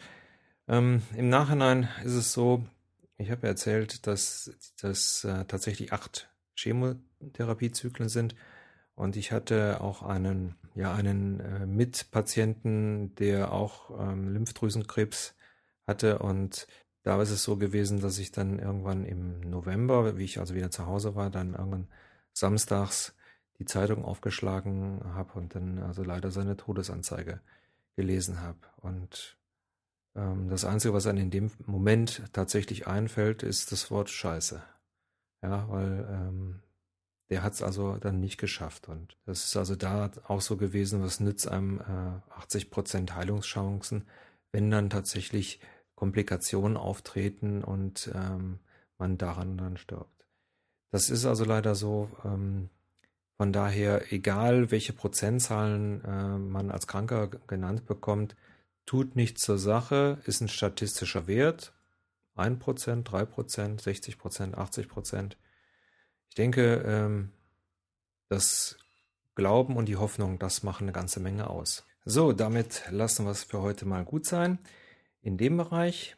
ähm, 0.68 1.04
im 1.16 1.30
Nachhinein 1.30 1.90
ist 2.04 2.14
es 2.14 2.34
so, 2.34 2.66
ich 3.18 3.32
habe 3.32 3.48
erzählt, 3.48 4.08
dass 4.08 4.52
das 4.82 5.24
äh, 5.24 5.46
tatsächlich 5.46 5.94
acht 5.94 6.30
Chemotherapiezyklen 6.56 8.10
sind. 8.10 8.36
Und 8.96 9.16
ich 9.16 9.32
hatte 9.32 9.82
auch 9.82 10.02
einen, 10.02 10.56
ja, 10.78 10.94
einen 10.94 11.40
äh, 11.40 11.66
Mitpatienten, 11.66 13.16
der 13.16 13.52
auch 13.52 13.90
ähm, 14.00 14.30
Lymphdrüsenkrebs 14.30 15.36
hatte. 15.88 16.20
Und 16.20 16.68
da 17.02 17.20
ist 17.22 17.32
es 17.32 17.44
so 17.44 17.58
gewesen, 17.58 18.00
dass 18.00 18.20
ich 18.20 18.32
dann 18.32 18.60
irgendwann 18.60 19.04
im 19.04 19.40
November, 19.42 20.18
wie 20.18 20.24
ich 20.24 20.40
also 20.40 20.54
wieder 20.54 20.70
zu 20.70 20.86
Hause 20.86 21.16
war, 21.16 21.32
dann 21.32 21.56
irgendwann 21.56 21.88
samstags 22.32 23.16
die 23.58 23.66
Zeitung 23.66 24.06
aufgeschlagen 24.06 25.02
habe 25.16 25.40
und 25.40 25.56
dann 25.56 25.80
also 25.80 26.04
leider 26.04 26.30
seine 26.30 26.58
Todesanzeige 26.58 27.42
gelesen 27.96 28.42
habe. 28.42 28.60
Und 28.78 29.36
ähm, 30.16 30.48
das 30.48 30.64
Einzige, 30.64 30.94
was 30.94 31.08
einem 31.08 31.24
in 31.24 31.32
dem 31.32 31.52
Moment 31.66 32.22
tatsächlich 32.34 32.86
einfällt, 32.86 33.42
ist 33.42 33.72
das 33.72 33.90
Wort 33.90 34.12
Scheiße. 34.12 34.62
Ja, 35.42 35.68
weil 35.70 36.08
ähm, 36.12 36.60
der 37.30 37.44
hat 37.44 37.54
es 37.54 37.62
also 37.62 37.98
dann 37.98 38.20
nicht 38.20 38.38
geschafft. 38.38 38.88
Und 38.88 39.18
das 39.26 39.46
ist 39.46 39.58
also 39.58 39.76
da 39.76 40.12
auch 40.28 40.42
so 40.42 40.58
gewesen, 40.58 41.04
was 41.04 41.20
nützt 41.20 41.48
einem 41.48 41.80
äh, 41.82 42.42
80% 42.42 43.14
Heilungschancen, 43.16 44.08
wenn 44.52 44.72
dann 44.72 44.90
tatsächlich 44.90 45.60
Komplikationen 45.96 46.78
auftreten 46.78 47.64
und 47.64 48.12
ähm, 48.14 48.60
man 48.98 49.18
daran 49.18 49.58
dann 49.58 49.78
stirbt. 49.78 50.26
Das 50.92 51.10
ist 51.10 51.26
also 51.26 51.44
leider 51.44 51.76
so. 51.76 52.10
Ähm, 52.24 52.70
von 53.38 53.54
daher, 53.54 54.12
egal 54.12 54.72
welche 54.72 54.94
Prozentzahlen 54.94 56.04
äh, 56.04 56.38
man 56.38 56.72
als 56.72 56.88
Kranker 56.88 57.28
genannt 57.28 57.86
bekommt, 57.86 58.36
tut 58.86 59.16
nichts 59.16 59.44
zur 59.44 59.60
Sache, 59.60 60.20
ist 60.26 60.42
ein 60.42 60.48
statistischer 60.48 61.28
Wert. 61.28 61.74
1%, 62.36 63.04
3%, 63.04 63.82
60%, 63.82 64.54
80% 64.54 65.34
denke, 66.38 66.84
ähm, 66.86 67.32
das 68.30 68.78
Glauben 69.36 69.76
und 69.76 69.86
die 69.86 69.98
Hoffnung, 69.98 70.40
das 70.40 70.64
machen 70.64 70.86
eine 70.86 70.92
ganze 70.92 71.20
Menge 71.20 71.50
aus. 71.50 71.86
So, 72.06 72.34
damit 72.34 72.84
lassen 72.90 73.26
wir 73.26 73.32
es 73.32 73.44
für 73.44 73.62
heute 73.62 73.86
mal 73.86 74.04
gut 74.04 74.26
sein. 74.26 74.60
In 75.22 75.38
dem 75.38 75.58
Bereich. 75.58 76.16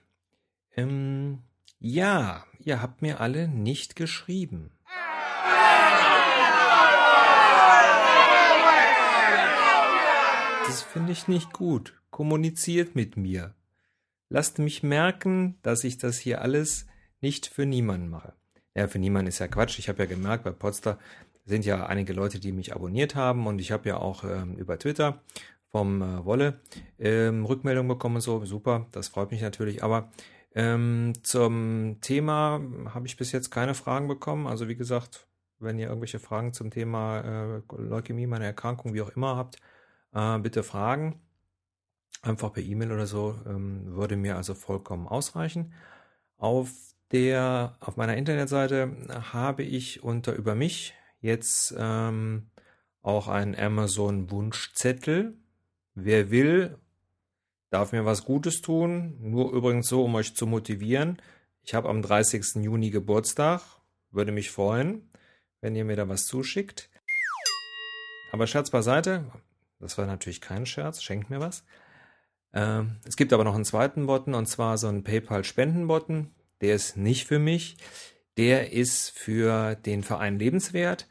Ähm, 0.75 1.39
ja, 1.79 2.45
ihr 2.59 2.81
habt 2.81 3.01
mir 3.01 3.19
alle 3.19 3.47
nicht 3.47 3.95
geschrieben. 3.95 4.71
Das 10.65 10.83
finde 10.83 11.11
ich 11.11 11.27
nicht 11.27 11.51
gut. 11.53 11.99
Kommuniziert 12.11 12.95
mit 12.95 13.17
mir. 13.17 13.55
Lasst 14.29 14.59
mich 14.59 14.83
merken, 14.83 15.57
dass 15.63 15.83
ich 15.83 15.97
das 15.97 16.19
hier 16.19 16.41
alles 16.41 16.85
nicht 17.21 17.47
für 17.47 17.65
niemanden 17.65 18.09
mache. 18.09 18.38
Ja, 18.79 18.87
für 18.87 18.97
niemanden 18.97 19.27
ist 19.27 19.39
ja 19.39 19.49
Quatsch. 19.49 19.77
Ich 19.77 19.89
habe 19.89 19.99
ja 19.99 20.05
gemerkt, 20.05 20.45
bei 20.45 20.51
Podster 20.51 20.97
sind 21.43 21.65
ja 21.65 21.87
einige 21.87 22.13
Leute, 22.13 22.39
die 22.39 22.53
mich 22.53 22.73
abonniert 22.73 23.13
haben 23.13 23.45
und 23.45 23.59
ich 23.59 23.73
habe 23.73 23.89
ja 23.89 23.97
auch 23.97 24.23
ähm, 24.23 24.55
über 24.55 24.79
Twitter 24.79 25.21
vom 25.67 26.01
äh, 26.01 26.23
Wolle 26.23 26.61
ähm, 26.97 27.43
Rückmeldung 27.43 27.89
bekommen 27.89 28.21
so. 28.21 28.45
Super, 28.45 28.87
das 28.93 29.09
freut 29.09 29.31
mich 29.31 29.41
natürlich. 29.41 29.83
Aber 29.83 30.09
ähm, 30.55 31.11
zum 31.23 31.97
Thema 31.99 32.61
habe 32.93 33.05
ich 33.05 33.17
bis 33.17 33.33
jetzt 33.33 33.49
keine 33.51 33.73
Fragen 33.73 34.07
bekommen. 34.07 34.47
Also 34.47 34.69
wie 34.69 34.77
gesagt, 34.77 35.27
wenn 35.59 35.77
ihr 35.77 35.87
irgendwelche 35.87 36.19
Fragen 36.19 36.53
zum 36.53 36.71
Thema 36.71 37.57
äh, 37.57 37.61
Leukämie, 37.75 38.27
meine 38.27 38.45
Erkrankung, 38.45 38.93
wie 38.93 39.01
auch 39.01 39.09
immer 39.09 39.35
habt, 39.35 39.57
äh, 40.13 40.39
bitte 40.39 40.63
fragen. 40.63 41.19
Einfach 42.21 42.53
per 42.53 42.63
E-Mail 42.63 42.93
oder 42.93 43.07
so 43.07 43.35
ähm, 43.45 43.93
würde 43.93 44.15
mir 44.15 44.37
also 44.37 44.53
vollkommen 44.53 45.05
ausreichen. 45.05 45.73
Auf 46.37 46.88
der 47.11 47.77
auf 47.79 47.97
meiner 47.97 48.17
Internetseite 48.17 48.95
habe 49.31 49.63
ich 49.63 50.03
unter 50.03 50.33
über 50.33 50.55
mich 50.55 50.93
jetzt 51.21 51.73
ähm, 51.77 52.49
auch 53.01 53.27
einen 53.27 53.55
Amazon 53.55 54.29
Wunschzettel. 54.29 55.37
Wer 55.95 56.31
will, 56.31 56.77
darf 57.69 57.91
mir 57.91 58.05
was 58.05 58.25
Gutes 58.25 58.61
tun. 58.61 59.17
Nur 59.19 59.51
übrigens 59.51 59.87
so, 59.87 60.03
um 60.03 60.15
euch 60.15 60.35
zu 60.35 60.45
motivieren. 60.45 61.21
Ich 61.63 61.73
habe 61.73 61.89
am 61.89 62.01
30. 62.01 62.63
Juni 62.63 62.89
Geburtstag. 62.89 63.61
Würde 64.11 64.31
mich 64.31 64.49
freuen, 64.49 65.09
wenn 65.61 65.75
ihr 65.75 65.85
mir 65.85 65.95
da 65.95 66.09
was 66.09 66.25
zuschickt. 66.25 66.89
Aber 68.31 68.47
Scherz 68.47 68.69
beiseite. 68.69 69.31
Das 69.79 69.97
war 69.97 70.05
natürlich 70.05 70.41
kein 70.41 70.65
Scherz. 70.65 71.01
Schenkt 71.01 71.29
mir 71.29 71.39
was. 71.39 71.63
Ähm, 72.53 72.97
es 73.05 73.15
gibt 73.15 73.33
aber 73.33 73.43
noch 73.43 73.55
einen 73.55 73.65
zweiten 73.65 74.07
Button 74.07 74.33
und 74.33 74.47
zwar 74.47 74.77
so 74.77 74.87
einen 74.87 75.03
PayPal-Spenden-Button 75.03 76.31
der 76.61 76.75
ist 76.75 76.97
nicht 76.97 77.27
für 77.27 77.39
mich. 77.39 77.77
Der 78.37 78.71
ist 78.71 79.11
für 79.11 79.75
den 79.75 80.03
Verein 80.03 80.39
Lebenswert. 80.39 81.07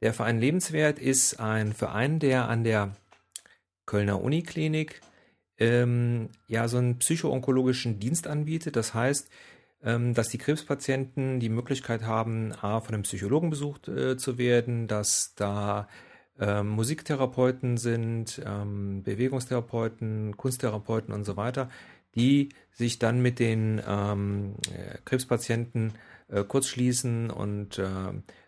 Der 0.00 0.12
Verein 0.12 0.40
Lebenswert 0.40 0.98
ist 0.98 1.38
ein 1.38 1.72
Verein, 1.72 2.18
der 2.18 2.48
an 2.48 2.64
der 2.64 2.96
Kölner 3.86 4.20
Uniklinik 4.20 5.00
ähm, 5.58 6.28
ja 6.48 6.66
so 6.66 6.78
einen 6.78 6.98
psychoonkologischen 6.98 8.00
Dienst 8.00 8.26
anbietet. 8.26 8.76
Das 8.76 8.94
heißt, 8.94 9.28
ähm, 9.84 10.14
dass 10.14 10.28
die 10.28 10.38
Krebspatienten 10.38 11.40
die 11.40 11.48
Möglichkeit 11.48 12.02
haben, 12.02 12.52
A, 12.60 12.80
von 12.80 12.94
einem 12.94 13.04
Psychologen 13.04 13.50
besucht 13.50 13.88
äh, 13.88 14.16
zu 14.16 14.38
werden, 14.38 14.88
dass 14.88 15.34
da 15.34 15.88
ähm, 16.38 16.68
Musiktherapeuten 16.68 17.76
sind, 17.76 18.40
ähm, 18.44 19.02
Bewegungstherapeuten, 19.02 20.36
Kunsttherapeuten 20.36 21.12
und 21.12 21.24
so 21.24 21.36
weiter, 21.36 21.68
die 22.14 22.50
sich 22.72 22.98
dann 22.98 23.20
mit 23.20 23.38
den 23.38 23.80
ähm, 23.86 24.54
Krebspatienten 25.04 25.92
äh, 26.28 26.44
kurzschließen 26.44 27.30
und 27.30 27.78
äh, 27.78 27.86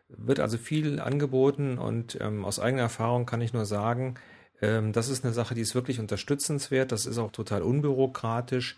wird 0.09 0.41
also 0.41 0.59
viel 0.59 1.01
angeboten 1.01 1.79
und 1.79 2.19
ähm, 2.21 2.45
aus 2.45 2.59
eigener 2.59 2.83
Erfahrung 2.83 3.27
kann 3.27 3.41
ich 3.41 3.53
nur 3.53 3.67
sagen, 3.67 4.15
ähm, 4.63 4.93
das 4.93 5.09
ist 5.09 5.25
eine 5.25 5.35
Sache, 5.35 5.55
die 5.55 5.61
ist 5.61 5.75
wirklich 5.75 6.01
unterstützenswert, 6.01 6.93
das 6.93 7.07
ist 7.07 7.19
auch 7.19 7.33
total 7.33 7.63
unbürokratisch. 7.63 8.77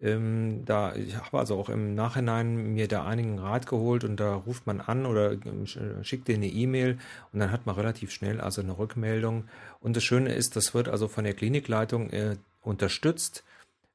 Ähm, 0.00 0.64
da, 0.64 0.94
ich 0.94 1.16
habe 1.16 1.38
also 1.40 1.58
auch 1.58 1.68
im 1.68 1.94
Nachhinein 1.94 2.74
mir 2.74 2.86
da 2.86 3.04
einigen 3.04 3.38
Rat 3.40 3.66
geholt 3.66 4.04
und 4.04 4.18
da 4.18 4.34
ruft 4.34 4.66
man 4.66 4.80
an 4.80 5.06
oder 5.06 5.32
ähm, 5.32 5.66
schickt 6.02 6.28
dir 6.28 6.36
eine 6.36 6.46
E-Mail 6.46 6.98
und 7.32 7.40
dann 7.40 7.50
hat 7.50 7.66
man 7.66 7.74
relativ 7.74 8.12
schnell 8.12 8.40
also 8.40 8.60
eine 8.60 8.78
Rückmeldung. 8.78 9.44
Und 9.80 9.96
das 9.96 10.04
Schöne 10.04 10.34
ist, 10.34 10.54
das 10.54 10.72
wird 10.72 10.88
also 10.88 11.08
von 11.08 11.24
der 11.24 11.34
Klinikleitung 11.34 12.10
äh, 12.10 12.36
unterstützt. 12.62 13.44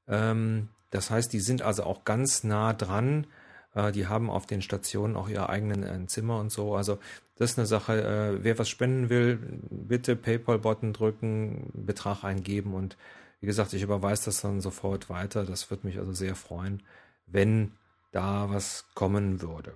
Ähm, 0.08 0.70
das 0.92 1.10
heißt, 1.10 1.34
die 1.34 1.40
sind 1.40 1.62
also 1.62 1.84
auch 1.84 2.04
ganz 2.06 2.44
nah 2.44 2.74
dran. 2.74 3.28
Äh, 3.76 3.92
die 3.92 4.08
haben 4.08 4.30
auf 4.30 4.46
den 4.46 4.62
Stationen 4.62 5.16
auch 5.16 5.30
ihr 5.30 5.50
eigenen 5.50 5.84
äh, 5.84 6.08
Zimmer 6.08 6.40
und 6.40 6.52
so. 6.52 6.76
Also 6.76 7.00
das 7.38 7.52
ist 7.52 7.58
eine 7.58 7.68
Sache. 7.68 8.02
Äh, 8.02 8.44
wer 8.44 8.60
was 8.60 8.70
spenden 8.70 9.10
will, 9.10 9.40
bitte 9.70 10.16
PayPal-Button 10.16 10.94
drücken, 10.94 11.72
Betrag 11.74 12.24
eingeben 12.24 12.74
und 12.74 12.98
wie 13.42 13.48
gesagt, 13.48 13.74
ich 13.74 13.82
überweise 13.82 14.26
das 14.26 14.42
dann 14.42 14.62
sofort 14.62 15.10
weiter. 15.10 15.44
Das 15.44 15.70
würde 15.70 15.86
mich 15.86 15.98
also 15.98 16.14
sehr 16.14 16.36
freuen, 16.36 16.82
wenn 17.28 17.74
da 18.12 18.50
was 18.50 18.86
kommen 18.94 19.42
würde. 19.42 19.74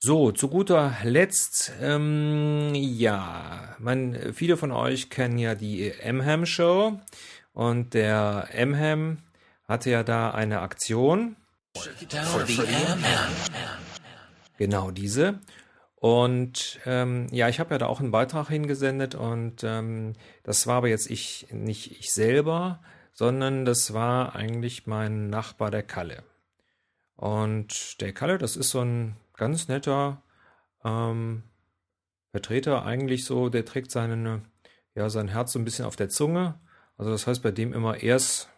So, 0.00 0.32
zu 0.32 0.48
guter 0.48 0.96
Letzt, 1.04 1.72
ähm, 1.80 2.72
ja, 2.74 3.76
man, 3.78 4.32
viele 4.32 4.56
von 4.56 4.72
euch 4.72 5.10
kennen 5.10 5.38
ja 5.38 5.54
die 5.54 5.92
M-Ham 5.92 6.44
Show 6.44 6.98
und 7.52 7.94
der 7.94 8.48
M-Ham 8.50 9.18
hatte 9.72 9.90
ja 9.90 10.02
da 10.02 10.30
eine 10.30 10.60
Aktion. 10.60 11.36
Genau 14.58 14.90
diese. 14.90 15.40
Und 15.96 16.80
ähm, 16.84 17.28
ja, 17.30 17.48
ich 17.48 17.60
habe 17.60 17.74
ja 17.74 17.78
da 17.78 17.86
auch 17.86 18.00
einen 18.00 18.10
Beitrag 18.10 18.48
hingesendet 18.48 19.14
und 19.14 19.62
ähm, 19.62 20.14
das 20.42 20.66
war 20.66 20.78
aber 20.78 20.88
jetzt 20.88 21.08
ich 21.10 21.46
nicht 21.50 21.92
ich 21.92 22.12
selber, 22.12 22.80
sondern 23.12 23.64
das 23.64 23.94
war 23.94 24.34
eigentlich 24.34 24.86
mein 24.86 25.30
Nachbar 25.30 25.70
der 25.70 25.84
Kalle. 25.84 26.24
Und 27.16 28.00
der 28.00 28.12
Kalle, 28.12 28.38
das 28.38 28.56
ist 28.56 28.70
so 28.70 28.80
ein 28.80 29.16
ganz 29.36 29.68
netter 29.68 30.22
ähm, 30.84 31.44
Vertreter, 32.32 32.84
eigentlich 32.84 33.24
so, 33.24 33.48
der 33.48 33.64
trägt 33.64 33.92
seine, 33.92 34.42
ja, 34.94 35.08
sein 35.08 35.28
Herz 35.28 35.52
so 35.52 35.58
ein 35.58 35.64
bisschen 35.64 35.84
auf 35.84 35.96
der 35.96 36.08
Zunge. 36.08 36.58
Also 36.96 37.12
das 37.12 37.26
heißt 37.26 37.42
bei 37.42 37.52
dem 37.52 37.72
immer 37.72 38.02
erst 38.02 38.48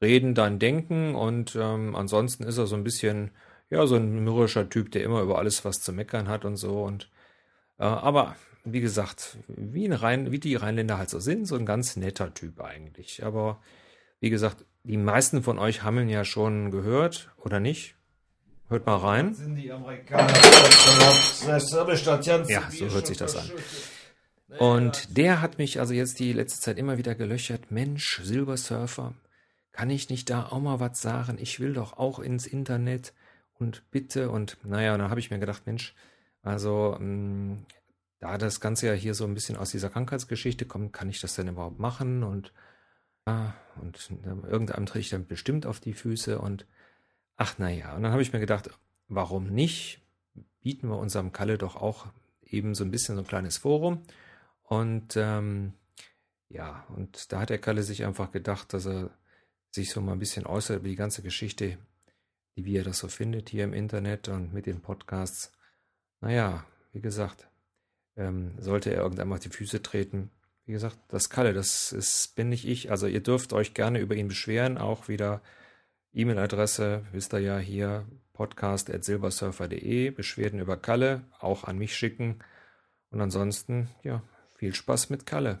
reden, 0.00 0.34
dann 0.34 0.58
denken 0.58 1.14
und 1.14 1.56
ähm, 1.56 1.94
ansonsten 1.94 2.44
ist 2.44 2.58
er 2.58 2.66
so 2.66 2.76
ein 2.76 2.84
bisschen 2.84 3.30
ja, 3.70 3.86
so 3.86 3.94
ein 3.94 4.24
mürrischer 4.24 4.68
Typ, 4.68 4.90
der 4.90 5.04
immer 5.04 5.22
über 5.22 5.38
alles 5.38 5.64
was 5.64 5.80
zu 5.80 5.92
meckern 5.92 6.28
hat 6.28 6.44
und 6.44 6.56
so. 6.56 6.82
Und 6.82 7.08
äh, 7.78 7.84
aber 7.84 8.36
wie 8.64 8.80
gesagt, 8.80 9.38
wie, 9.48 9.86
ein 9.86 9.92
Rhein, 9.92 10.32
wie 10.32 10.40
die 10.40 10.56
Rheinländer 10.56 10.98
halt 10.98 11.08
so 11.08 11.20
sind, 11.20 11.46
so 11.46 11.56
ein 11.56 11.66
ganz 11.66 11.96
netter 11.96 12.34
Typ 12.34 12.60
eigentlich. 12.60 13.24
Aber 13.24 13.62
wie 14.20 14.30
gesagt, 14.30 14.64
die 14.82 14.96
meisten 14.96 15.42
von 15.42 15.58
euch 15.58 15.82
haben 15.82 15.98
ihn 15.98 16.08
ja 16.08 16.24
schon 16.24 16.70
gehört, 16.70 17.30
oder 17.38 17.60
nicht? 17.60 17.94
Hört 18.68 18.86
mal 18.86 18.96
rein. 18.96 19.34
Sind 19.34 19.56
die 19.56 19.72
Amerikaner 19.72 20.32
ja, 22.48 22.68
so 22.70 22.88
hört 22.90 23.06
sich 23.06 23.16
das 23.16 23.36
an. 23.36 23.50
Und 24.58 25.16
der 25.16 25.40
hat 25.40 25.58
mich 25.58 25.80
also 25.80 25.94
jetzt 25.94 26.18
die 26.18 26.32
letzte 26.32 26.60
Zeit 26.60 26.78
immer 26.78 26.98
wieder 26.98 27.14
gelöchert. 27.14 27.70
Mensch, 27.70 28.20
Silbersurfer, 28.22 29.14
kann 29.72 29.90
ich 29.90 30.10
nicht 30.10 30.30
da 30.30 30.46
auch 30.46 30.60
mal 30.60 30.80
was 30.80 31.00
sagen? 31.00 31.38
Ich 31.40 31.60
will 31.60 31.72
doch 31.74 31.96
auch 31.98 32.18
ins 32.18 32.46
Internet 32.46 33.12
und 33.54 33.82
bitte 33.90 34.30
und 34.30 34.58
naja, 34.64 34.94
und 34.94 35.00
dann 35.00 35.10
habe 35.10 35.20
ich 35.20 35.30
mir 35.30 35.38
gedacht, 35.38 35.66
Mensch, 35.66 35.94
also 36.42 36.96
mh, 36.98 37.04
mm, 37.54 37.66
da 38.20 38.38
das 38.38 38.60
Ganze 38.60 38.86
ja 38.86 38.92
hier 38.92 39.14
so 39.14 39.24
ein 39.24 39.34
bisschen 39.34 39.56
aus 39.56 39.70
dieser 39.70 39.90
Krankheitsgeschichte 39.90 40.66
kommt, 40.66 40.92
kann 40.92 41.08
ich 41.08 41.20
das 41.20 41.34
denn 41.34 41.48
überhaupt 41.48 41.78
machen? 41.78 42.22
Und, 42.22 42.52
ah, 43.24 43.52
und 43.80 44.10
irgendeinem 44.48 44.86
trete 44.86 45.00
ich 45.00 45.10
dann 45.10 45.26
bestimmt 45.26 45.66
auf 45.66 45.80
die 45.80 45.94
Füße 45.94 46.38
und 46.38 46.66
ach 47.36 47.58
naja, 47.58 47.94
und 47.96 48.02
dann 48.02 48.12
habe 48.12 48.22
ich 48.22 48.32
mir 48.32 48.40
gedacht, 48.40 48.70
warum 49.08 49.46
nicht? 49.46 50.02
Bieten 50.62 50.88
wir 50.88 50.98
unserem 50.98 51.32
Kalle 51.32 51.56
doch 51.56 51.76
auch 51.76 52.06
eben 52.42 52.74
so 52.74 52.84
ein 52.84 52.90
bisschen 52.90 53.16
so 53.16 53.22
ein 53.22 53.26
kleines 53.26 53.56
Forum. 53.56 54.02
Und 54.62 55.16
ähm, 55.16 55.72
ja, 56.48 56.84
und 56.94 57.32
da 57.32 57.40
hat 57.40 57.50
der 57.50 57.58
Kalle 57.58 57.82
sich 57.82 58.04
einfach 58.04 58.30
gedacht, 58.32 58.74
dass 58.74 58.86
er 58.86 59.10
sich 59.70 59.90
so 59.90 60.00
mal 60.00 60.12
ein 60.12 60.18
bisschen 60.18 60.46
äußert 60.46 60.80
über 60.80 60.88
die 60.88 60.96
ganze 60.96 61.22
Geschichte 61.22 61.78
wie 62.64 62.74
ihr 62.74 62.84
das 62.84 62.98
so 62.98 63.08
findet 63.08 63.48
hier 63.48 63.64
im 63.64 63.72
Internet 63.72 64.28
und 64.28 64.52
mit 64.52 64.66
den 64.66 64.80
Podcasts. 64.80 65.52
Naja, 66.20 66.64
wie 66.92 67.00
gesagt, 67.00 67.48
ähm, 68.16 68.54
sollte 68.58 68.90
er 68.90 69.02
irgendwann 69.02 69.32
auf 69.32 69.40
die 69.40 69.48
Füße 69.48 69.82
treten. 69.82 70.30
Wie 70.66 70.72
gesagt, 70.72 70.98
das 71.08 71.30
Kalle, 71.30 71.52
das 71.52 71.92
ist, 71.92 72.34
bin 72.36 72.48
nicht 72.48 72.66
ich. 72.66 72.90
Also 72.90 73.06
ihr 73.06 73.22
dürft 73.22 73.52
euch 73.52 73.74
gerne 73.74 73.98
über 73.98 74.14
ihn 74.14 74.28
beschweren. 74.28 74.78
Auch 74.78 75.08
wieder 75.08 75.42
E-Mail-Adresse, 76.12 77.06
wisst 77.12 77.32
ihr 77.32 77.40
ja 77.40 77.58
hier, 77.58 78.06
podcast.silbersurfer.de. 78.34 80.10
Beschwerden 80.10 80.60
über 80.60 80.76
Kalle, 80.76 81.24
auch 81.38 81.64
an 81.64 81.78
mich 81.78 81.96
schicken. 81.96 82.40
Und 83.10 83.20
ansonsten, 83.20 83.88
ja, 84.02 84.22
viel 84.56 84.74
Spaß 84.74 85.10
mit 85.10 85.26
Kalle. 85.26 85.60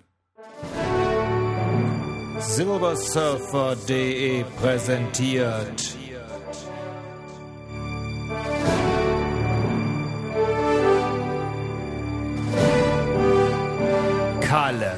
Silbersurfer.de 2.40 4.44
präsentiert 4.58 5.96
Kalle. 14.40 14.96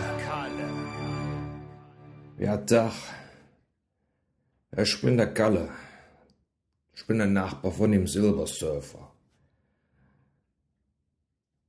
Ja, 2.39 2.57
Tag. 2.59 2.93
Ich 4.77 5.03
bin 5.03 5.17
der 5.17 5.35
Kalle. 5.35 5.69
Ich 6.95 7.05
bin 7.09 7.19
der 7.19 7.27
Nachbar 7.27 7.73
von 7.73 7.91
dem 7.91 8.07
Silbersurfer. 8.07 9.11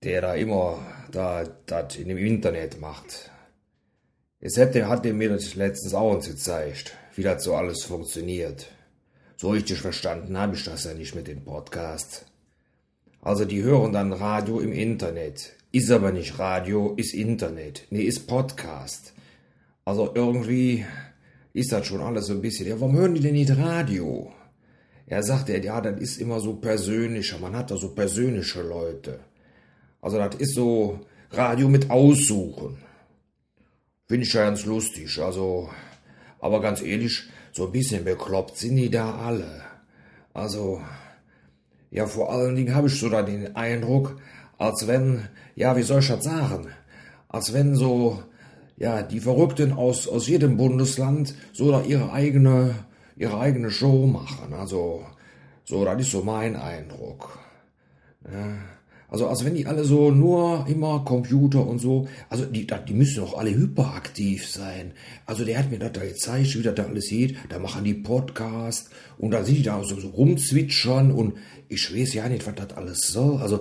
Der 0.03 0.21
da 0.21 0.35
immer 0.35 0.85
da 1.11 1.43
das 1.65 1.95
in 1.95 2.09
dem 2.09 2.19
Internet 2.19 2.79
macht. 2.79 3.32
Jetzt 4.43 4.57
hätte, 4.57 4.89
hat 4.89 5.05
er 5.05 5.13
mir 5.13 5.29
das 5.29 5.55
letztens 5.55 5.93
auch 5.93 6.15
uns 6.15 6.27
gezeigt, 6.27 6.97
wie 7.15 7.23
das 7.23 7.45
so 7.45 7.55
alles 7.55 7.83
funktioniert. 7.83 8.67
So 9.37 9.51
richtig 9.51 9.79
verstanden 9.79 10.37
habe 10.37 10.57
ich 10.57 10.65
das 10.65 10.83
ja 10.83 10.93
nicht 10.93 11.15
mit 11.15 11.29
dem 11.29 11.45
Podcast. 11.45 12.25
Also 13.21 13.45
die 13.45 13.63
hören 13.63 13.93
dann 13.93 14.11
Radio 14.11 14.59
im 14.59 14.73
Internet. 14.73 15.53
Ist 15.71 15.89
aber 15.89 16.11
nicht 16.11 16.39
Radio, 16.39 16.93
ist 16.97 17.13
Internet. 17.13 17.87
Nee, 17.89 18.01
ist 18.01 18.27
Podcast. 18.27 19.13
Also 19.85 20.11
irgendwie 20.13 20.85
ist 21.53 21.71
das 21.71 21.87
schon 21.87 22.01
alles 22.01 22.25
so 22.25 22.33
ein 22.33 22.41
bisschen. 22.41 22.67
Ja, 22.67 22.81
warum 22.81 22.97
hören 22.97 23.15
die 23.15 23.21
denn 23.21 23.35
nicht 23.35 23.57
Radio? 23.57 24.29
Er 25.07 25.23
sagt 25.23 25.47
er, 25.47 25.63
ja, 25.63 25.79
das 25.79 26.01
ist 26.01 26.19
immer 26.19 26.41
so 26.41 26.55
persönlicher. 26.55 27.39
Man 27.39 27.55
hat 27.55 27.71
da 27.71 27.77
so 27.77 27.95
persönliche 27.95 28.61
Leute. 28.61 29.21
Also 30.01 30.17
das 30.17 30.35
ist 30.35 30.53
so 30.53 30.99
Radio 31.31 31.69
mit 31.69 31.89
Aussuchen. 31.89 32.83
Finde 34.13 34.27
ich 34.27 34.33
ja 34.33 34.43
ganz 34.43 34.65
lustig. 34.65 35.19
Also, 35.19 35.71
aber 36.39 36.61
ganz 36.61 36.83
ehrlich, 36.83 37.23
so 37.51 37.65
ein 37.65 37.71
bisschen 37.71 38.03
bekloppt 38.03 38.55
sind 38.55 38.75
die 38.75 38.91
da 38.91 39.15
alle. 39.15 39.63
Also, 40.35 40.81
ja, 41.89 42.05
vor 42.05 42.31
allen 42.31 42.55
Dingen 42.55 42.75
habe 42.75 42.89
ich 42.89 42.99
so 42.99 43.09
da 43.09 43.23
den 43.23 43.55
Eindruck, 43.55 44.21
als 44.59 44.85
wenn, 44.85 45.29
ja, 45.55 45.75
wie 45.75 45.81
soll 45.81 46.01
ich 46.01 46.09
das 46.09 46.23
sagen, 46.23 46.67
als 47.27 47.53
wenn 47.53 47.75
so, 47.75 48.21
ja, 48.77 49.01
die 49.01 49.19
Verrückten 49.19 49.73
aus, 49.73 50.07
aus 50.07 50.27
jedem 50.27 50.57
Bundesland 50.57 51.33
so 51.51 51.71
da 51.71 51.81
ihre 51.81 52.13
eigene, 52.13 52.75
ihre 53.15 53.39
eigene 53.39 53.71
Show 53.71 54.05
machen. 54.05 54.53
Also, 54.53 55.07
so, 55.65 55.83
das 55.85 55.99
ist 55.99 56.11
so 56.11 56.21
mein 56.21 56.55
Eindruck. 56.55 57.39
Ja. 58.31 58.57
Also, 59.13 59.27
als 59.27 59.45
wenn 59.45 59.53
die 59.53 59.67
alle 59.67 59.83
so 59.83 60.09
nur 60.09 60.65
immer 60.67 61.05
Computer 61.05 61.67
und 61.67 61.77
so, 61.77 62.07
also 62.29 62.45
die, 62.45 62.65
die 62.65 62.93
müssen 62.95 63.17
doch 63.17 63.37
alle 63.37 63.53
hyperaktiv 63.53 64.49
sein. 64.49 64.93
Also 65.27 65.45
der 65.45 65.59
hat 65.59 65.69
mir 65.69 65.77
das 65.77 65.91
da 65.91 66.01
gezeigt, 66.01 66.57
wie 66.57 66.63
das 66.63 66.73
da 66.73 66.85
alles 66.85 67.05
sieht. 67.05 67.35
Da 67.49 67.59
machen 67.59 67.83
die 67.83 67.93
Podcast 67.93 68.89
und 69.19 69.29
da 69.29 69.43
sind 69.43 69.59
die 69.59 69.61
da 69.61 69.83
so, 69.83 69.99
so 69.99 70.07
rumzwitschern 70.07 71.11
und 71.11 71.35
ich 71.69 71.95
weiß 71.95 72.15
ja 72.15 72.27
nicht, 72.27 72.47
was 72.47 72.55
das 72.55 72.75
alles 72.75 73.01
soll. 73.09 73.39
Also 73.39 73.59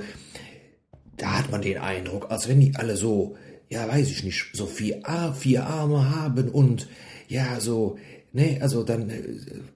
da 1.19 1.41
hat 1.41 1.51
man 1.51 1.61
den 1.61 1.77
Eindruck, 1.77 2.31
als 2.31 2.49
wenn 2.49 2.61
die 2.61 2.75
alle 2.75 2.97
so, 2.97 3.37
ja, 3.69 3.87
weiß 3.87 4.11
ich 4.11 4.25
nicht, 4.25 4.47
so 4.55 4.65
vier, 4.65 5.03
vier 5.39 5.67
Arme 5.67 6.17
haben 6.17 6.49
und 6.49 6.89
ja, 7.29 7.61
so, 7.61 7.99
ne, 8.33 8.57
also 8.63 8.85
dann, 8.85 9.11
äh, 9.11 9.23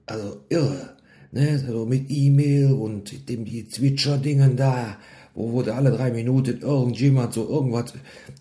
also 0.07 0.41
irre, 0.49 0.97
ne, 1.31 1.59
so 1.59 1.85
mit 1.85 2.09
E-Mail 2.09 2.71
und 2.71 3.29
dem 3.29 3.45
die 3.45 3.67
Zwitscher-Dingen 3.67 4.57
da, 4.57 4.97
wo, 5.37 5.53
wo 5.53 5.61
da 5.61 5.75
alle 5.75 5.91
drei 5.91 6.11
Minuten 6.11 6.59
irgendjemand 6.61 7.33
so 7.33 7.47
irgendwas 7.47 7.93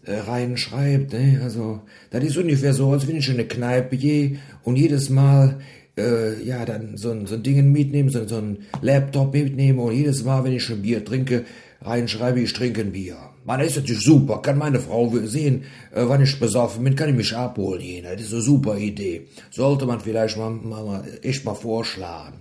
äh, 0.05 0.17
reinschreibt, 0.17 1.13
ne, 1.13 1.41
also, 1.45 1.83
das 2.11 2.25
ist 2.25 2.37
ungefähr 2.39 2.73
so, 2.73 2.91
als 2.91 3.07
wenn 3.07 3.17
ich 3.17 3.29
in 3.29 3.35
eine 3.35 3.45
Kneipe 3.45 3.97
gehe 3.97 4.39
und 4.65 4.77
jedes 4.77 5.11
Mal 5.11 5.61
äh, 5.99 6.43
ja, 6.43 6.65
dann 6.65 6.97
so 6.97 7.11
ein, 7.11 7.27
so 7.27 7.35
ein 7.35 7.43
Ding 7.43 7.71
mitnehmen, 7.71 8.09
so, 8.09 8.27
so 8.27 8.37
ein 8.37 8.59
Laptop 8.81 9.35
mitnehmen 9.35 9.79
und 9.79 9.95
jedes 9.95 10.25
Mal, 10.25 10.43
wenn 10.45 10.53
ich 10.53 10.69
ein 10.71 10.83
Bier 10.83 11.05
trinke, 11.05 11.45
reinschreibe, 11.83 12.41
ich 12.41 12.53
trinke 12.53 12.81
ein 12.81 12.93
Bier. 12.93 13.17
Man, 13.45 13.61
das 13.61 13.69
ist 13.69 13.77
natürlich 13.77 14.03
super. 14.03 14.43
Kann 14.43 14.59
meine 14.59 14.81
Frau 14.81 15.13
sehen, 15.25 15.65
äh, 15.95 16.03
wann 16.07 16.23
ich 16.23 16.41
besoffen 16.41 16.83
bin, 16.83 16.97
kann 16.97 17.11
ich 17.11 17.15
mich 17.15 17.37
abholen 17.37 17.81
gehen. 17.81 18.05
Das 18.05 18.21
ist 18.21 18.33
eine 18.33 18.43
super 18.43 18.77
Idee. 18.77 19.29
Sollte 19.51 19.87
man 19.87 20.01
vielleicht 20.01 20.37
mal, 20.37 20.51
mal, 20.51 20.85
mal 20.85 21.05
echt 21.23 21.45
mal 21.45 21.55
vorschlagen. 21.55 22.41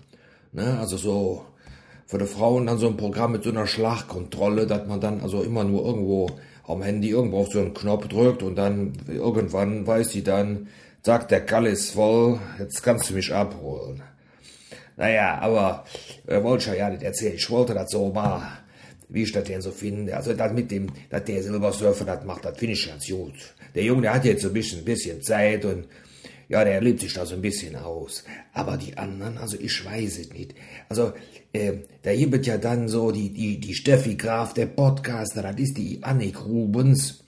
Ne? 0.52 0.78
Also 0.80 0.98
so 0.98 1.46
für 2.06 2.18
die 2.18 2.26
Frauen 2.26 2.68
dann 2.68 2.78
so 2.78 2.88
ein 2.88 2.98
Programm 2.98 3.32
mit 3.32 3.44
so 3.44 3.50
einer 3.50 3.68
Schlagkontrolle, 3.68 4.68
dass 4.68 4.88
man 4.88 5.02
dann 5.02 5.22
also 5.22 5.42
immer 5.42 5.64
nur 5.64 5.86
irgendwo 5.86 6.30
am 6.68 6.82
Handy 6.82 7.10
irgendwo 7.10 7.40
auf 7.40 7.52
so 7.52 7.60
einen 7.60 7.74
Knopf 7.74 8.08
drückt 8.08 8.44
und 8.44 8.56
dann 8.56 8.94
irgendwann 9.08 9.86
weiß 9.86 10.12
sie 10.12 10.24
dann, 10.24 10.68
sagt 11.04 11.32
der 11.32 11.46
Kall 11.46 11.68
ist 11.68 11.92
voll, 11.92 12.40
jetzt 12.60 12.82
kannst 12.82 13.10
du 13.10 13.14
mich 13.14 13.34
abholen. 13.34 14.02
Naja, 14.98 15.40
aber 15.40 15.86
äh, 16.26 16.42
wollte 16.42 16.72
ich 16.72 16.80
ja 16.80 16.90
nicht 16.90 17.04
erzählen. 17.04 17.36
Ich 17.36 17.50
wollte 17.50 17.74
das 17.74 17.92
so 17.92 18.10
mal, 18.10 18.42
wie 19.10 19.24
ich 19.24 19.32
das 19.32 19.44
denn 19.44 19.62
so 19.62 19.72
finde. 19.72 20.16
Also 20.16 20.34
das 20.34 20.54
mit 20.54 20.72
dem, 20.72 20.88
dass 21.10 21.24
der 21.26 21.44
Silbersurfer 21.44 22.06
das 22.06 22.24
macht, 22.24 22.46
das 22.46 22.58
finde 22.58 22.74
ich 22.74 22.88
ganz 22.88 23.08
gut. 23.08 23.34
Der 23.76 23.84
Junge, 23.84 24.04
der 24.04 24.14
hat 24.14 24.26
jetzt 24.26 24.42
so 24.42 24.48
ein 24.48 24.54
bisschen, 24.54 24.80
ein 24.80 24.86
bisschen 24.86 25.22
Zeit 25.22 25.66
und 25.66 25.86
ja, 26.48 26.64
der 26.64 26.82
lebt 26.82 27.00
sich 27.00 27.14
da 27.14 27.26
so 27.26 27.36
ein 27.36 27.42
bisschen 27.42 27.76
aus. 27.76 28.24
Aber 28.54 28.78
die 28.78 28.98
anderen, 28.98 29.38
also 29.38 29.58
ich 29.60 29.84
weiß 29.84 30.20
es 30.20 30.32
nicht. 30.32 30.56
Also, 30.90 31.14
äh, 31.54 31.74
da 32.04 32.16
gibt 32.16 32.46
ja 32.46 32.58
dann 32.58 32.88
so 32.88 33.12
die, 33.12 33.32
die, 33.32 33.60
die 33.60 33.74
Steffi 33.74 34.16
Graf, 34.16 34.54
der 34.54 34.68
Podcaster, 34.68 35.42
das 35.42 35.58
ist 35.58 35.78
die 35.78 36.04
Annik 36.04 36.46
Rubens. 36.46 37.24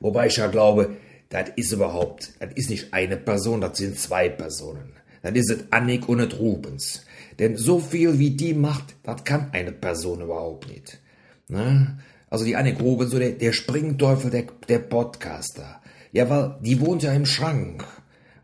Wobei 0.00 0.26
ich 0.26 0.36
ja 0.36 0.48
glaube, 0.48 0.96
das 1.28 1.50
ist 1.56 1.72
überhaupt, 1.72 2.32
das 2.38 2.50
ist 2.54 2.70
nicht 2.70 2.92
eine 2.92 3.16
Person, 3.16 3.60
das 3.60 3.78
sind 3.78 3.98
zwei 3.98 4.28
Personen. 4.28 4.92
Dann 5.22 5.34
ist 5.34 5.50
es 5.50 5.72
Annik 5.72 6.08
und 6.08 6.18
nicht 6.18 6.38
Rubens. 6.38 7.04
Denn 7.38 7.56
so 7.56 7.80
viel 7.80 8.18
wie 8.18 8.30
die 8.30 8.54
macht, 8.54 8.94
das 9.02 9.24
kann 9.24 9.50
eine 9.52 9.72
Person 9.72 10.20
überhaupt 10.20 10.68
nicht. 10.68 11.00
Ne? 11.48 11.98
Also 12.28 12.44
die 12.44 12.56
Annik 12.56 12.80
Rubens, 12.80 13.10
so 13.10 13.18
der, 13.18 13.32
der 13.32 13.52
Springteufel 13.52 14.30
der, 14.30 14.44
der 14.68 14.78
Podcaster. 14.78 15.80
Ja, 16.12 16.28
weil 16.30 16.58
die 16.60 16.80
wohnt 16.80 17.02
ja 17.02 17.12
im 17.12 17.26
Schrank. 17.26 17.84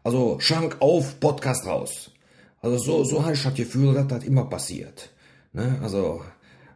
Also 0.05 0.38
Schrank 0.40 0.77
auf, 0.81 1.20
Podcast 1.20 1.66
raus. 1.66 2.11
Also 2.61 2.79
so, 2.79 3.05
so 3.05 3.22
habe 3.25 3.35
ich 3.35 3.42
das 3.42 3.55
Gefühl, 3.55 3.94
dass 3.94 4.07
das 4.07 4.25
immer 4.25 4.44
passiert. 4.44 5.11
Ne? 5.53 5.79
Also, 5.83 6.22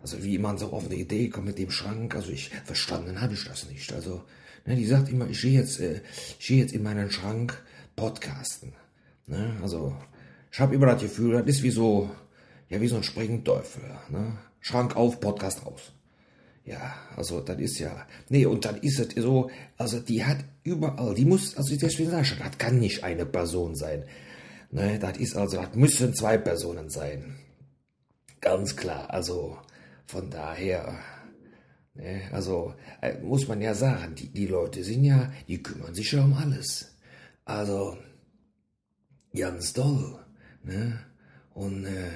also 0.03 0.23
wie 0.23 0.39
man 0.39 0.59
so 0.59 0.73
auf 0.73 0.87
eine 0.87 0.95
Idee 0.97 1.29
kommt 1.29 1.47
mit 1.47 1.59
dem 1.59 1.71
Schrank, 1.71 2.15
also 2.15 2.31
ich 2.31 2.51
verstanden 2.65 3.21
habe 3.21 3.35
ich 3.35 3.45
das 3.45 3.69
nicht. 3.69 3.93
Also, 3.93 4.25
ne, 4.65 4.77
die 4.77 4.87
sagt 4.87 5.09
immer, 5.09 5.29
ich 5.29 5.41
gehe 5.41 5.59
jetzt, 5.59 5.81
äh, 5.81 6.01
ich 6.39 6.47
gehe 6.47 6.59
jetzt 6.59 6.73
in 6.73 6.83
meinen 6.83 7.11
Schrank 7.11 7.63
podcasten. 7.95 8.73
Ne? 9.27 9.57
Also, 9.63 9.97
ich 10.53 10.61
habe 10.61 10.75
immer 10.75 10.87
das 10.87 11.03
Gefühl, 11.03 11.33
das 11.33 11.47
ist 11.47 11.63
wie 11.63 11.71
so, 11.71 12.11
ja, 12.69 12.81
wie 12.81 12.89
so 12.89 12.97
ein 12.97 13.03
Springteufel. 13.03 13.83
Ne? 14.11 14.39
Schrank 14.61 14.97
auf, 14.97 15.21
Podcast 15.21 15.65
raus. 15.65 15.93
Ja, 16.67 16.97
also 17.15 17.41
das 17.41 17.61
ist 17.61 17.79
ja. 17.79 18.07
Nee, 18.29 18.45
und 18.45 18.65
dann 18.65 18.77
ist 18.79 18.99
es 18.99 19.15
so, 19.23 19.49
also 19.79 20.01
die 20.01 20.25
hat 20.25 20.39
überall, 20.65 21.15
die 21.15 21.25
muss, 21.25 21.57
also 21.57 21.77
deswegen 21.77 22.11
sage 22.11 22.23
ich, 22.25 22.39
das 22.39 22.59
kann 22.59 22.81
nicht 22.81 23.05
eine 23.05 23.25
Person 23.25 23.77
sein. 23.77 24.05
Ne, 24.73 24.99
das 24.99 25.17
ist 25.19 25.37
also, 25.37 25.59
das 25.59 25.77
müssen 25.77 26.13
zwei 26.13 26.39
Personen 26.39 26.91
sein. 26.91 27.37
Ganz 28.41 28.75
klar, 28.75 29.09
also 29.11 29.59
von 30.07 30.29
daher, 30.29 30.99
ne, 31.95 32.23
also 32.33 32.75
äh, 33.01 33.17
muss 33.21 33.47
man 33.47 33.61
ja 33.61 33.73
sagen, 33.73 34.17
die, 34.17 34.29
die 34.29 34.49
Leute 34.49 34.83
sind 34.83 35.05
ja, 35.05 35.33
die 35.47 35.63
kümmern 35.63 35.95
sich 35.95 36.11
ja 36.11 36.25
um 36.25 36.35
alles. 36.35 36.97
Also, 37.45 37.97
ganz 39.37 39.73
toll. 39.73 40.19
Ne? 40.65 40.99
Und 41.55 41.85
äh, 41.85 42.11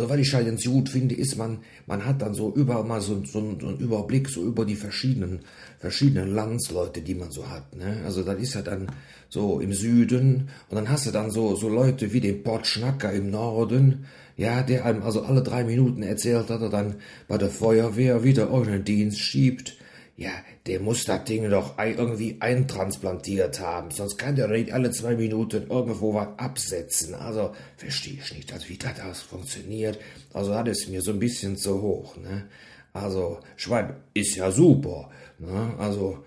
also 0.00 0.10
was 0.10 0.18
ich 0.18 0.32
halt 0.32 0.46
ganz 0.46 0.64
gut 0.64 0.88
finde, 0.88 1.14
ist, 1.14 1.36
man, 1.36 1.58
man 1.86 2.06
hat 2.06 2.22
dann 2.22 2.32
so 2.32 2.52
überall 2.54 2.84
mal 2.84 3.02
so, 3.02 3.22
so, 3.24 3.56
so 3.60 3.66
einen 3.66 3.78
Überblick 3.78 4.30
so 4.30 4.42
über 4.42 4.64
die 4.64 4.74
verschiedenen, 4.74 5.40
verschiedenen 5.78 6.34
Landsleute, 6.34 7.02
die 7.02 7.14
man 7.14 7.30
so 7.30 7.48
hat. 7.50 7.76
Ne? 7.76 8.00
Also 8.06 8.22
das 8.22 8.40
ist 8.40 8.54
ja 8.54 8.62
dann 8.62 8.90
so 9.28 9.60
im 9.60 9.74
Süden 9.74 10.48
und 10.70 10.76
dann 10.76 10.88
hast 10.88 11.06
du 11.06 11.10
dann 11.10 11.30
so, 11.30 11.54
so 11.54 11.68
Leute 11.68 12.14
wie 12.14 12.20
den 12.20 12.42
Portschnacker 12.42 13.12
im 13.12 13.30
Norden, 13.30 14.06
ja, 14.38 14.62
der 14.62 14.86
einem 14.86 15.02
also 15.02 15.22
alle 15.22 15.42
drei 15.42 15.64
Minuten 15.64 16.02
erzählt, 16.02 16.48
dass 16.48 16.62
er 16.62 16.70
dann 16.70 16.94
bei 17.28 17.36
der 17.36 17.50
Feuerwehr 17.50 18.24
wieder 18.24 18.50
euren 18.50 18.84
Dienst 18.84 19.18
schiebt 19.18 19.76
ja, 20.20 20.32
der 20.66 20.80
muss 20.80 21.06
das 21.06 21.24
Ding 21.24 21.48
doch 21.48 21.78
irgendwie 21.78 22.36
eintransplantiert 22.40 23.58
haben, 23.58 23.90
sonst 23.90 24.18
kann 24.18 24.36
der 24.36 24.48
nicht 24.48 24.70
alle 24.70 24.90
zwei 24.90 25.14
Minuten 25.14 25.66
irgendwo 25.70 26.12
was 26.12 26.28
absetzen. 26.36 27.14
Also 27.14 27.54
verstehe 27.78 28.18
ich 28.22 28.34
nicht, 28.34 28.68
wie 28.68 28.76
das 28.76 29.22
funktioniert. 29.22 29.98
Also 30.34 30.52
das 30.52 30.80
ist 30.80 30.90
mir 30.90 31.00
so 31.00 31.12
ein 31.12 31.18
bisschen 31.18 31.56
zu 31.56 31.80
hoch. 31.80 32.18
Ne? 32.18 32.44
Also 32.92 33.38
Schwein 33.56 33.94
ist 34.12 34.36
ja 34.36 34.50
super. 34.50 35.08
Ne? 35.38 35.74
Also 35.78 36.18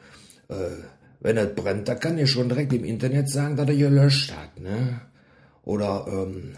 äh, 0.47 0.81
wenn 1.19 1.37
es 1.37 1.53
brennt, 1.53 1.87
da 1.87 1.93
kann 1.93 2.17
er 2.17 2.25
schon 2.25 2.49
direkt 2.49 2.73
im 2.73 2.85
Internet 2.85 3.29
sagen, 3.29 3.55
dass 3.55 3.69
er 3.69 3.75
gelöscht 3.75 4.33
hat. 4.35 4.59
Ne? 4.59 5.01
Oder 5.65 6.07
ähm, 6.09 6.53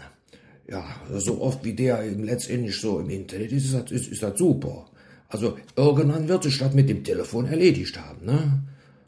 ja, 0.66 0.86
so 1.12 1.42
oft 1.42 1.62
wie 1.64 1.74
der 1.74 2.02
letztendlich 2.02 2.80
so 2.80 2.98
im 2.98 3.10
Internet 3.10 3.52
ist, 3.52 3.66
ist 3.66 3.74
das, 3.74 3.90
ist, 3.90 4.08
ist 4.08 4.22
das 4.22 4.38
super. 4.38 4.86
Also 5.36 5.58
irgendwann 5.76 6.28
wird 6.28 6.44
sich 6.44 6.56
das 6.56 6.72
mit 6.72 6.88
dem 6.88 7.04
Telefon 7.04 7.44
erledigt 7.44 8.00
haben, 8.00 8.24
ne? 8.24 8.62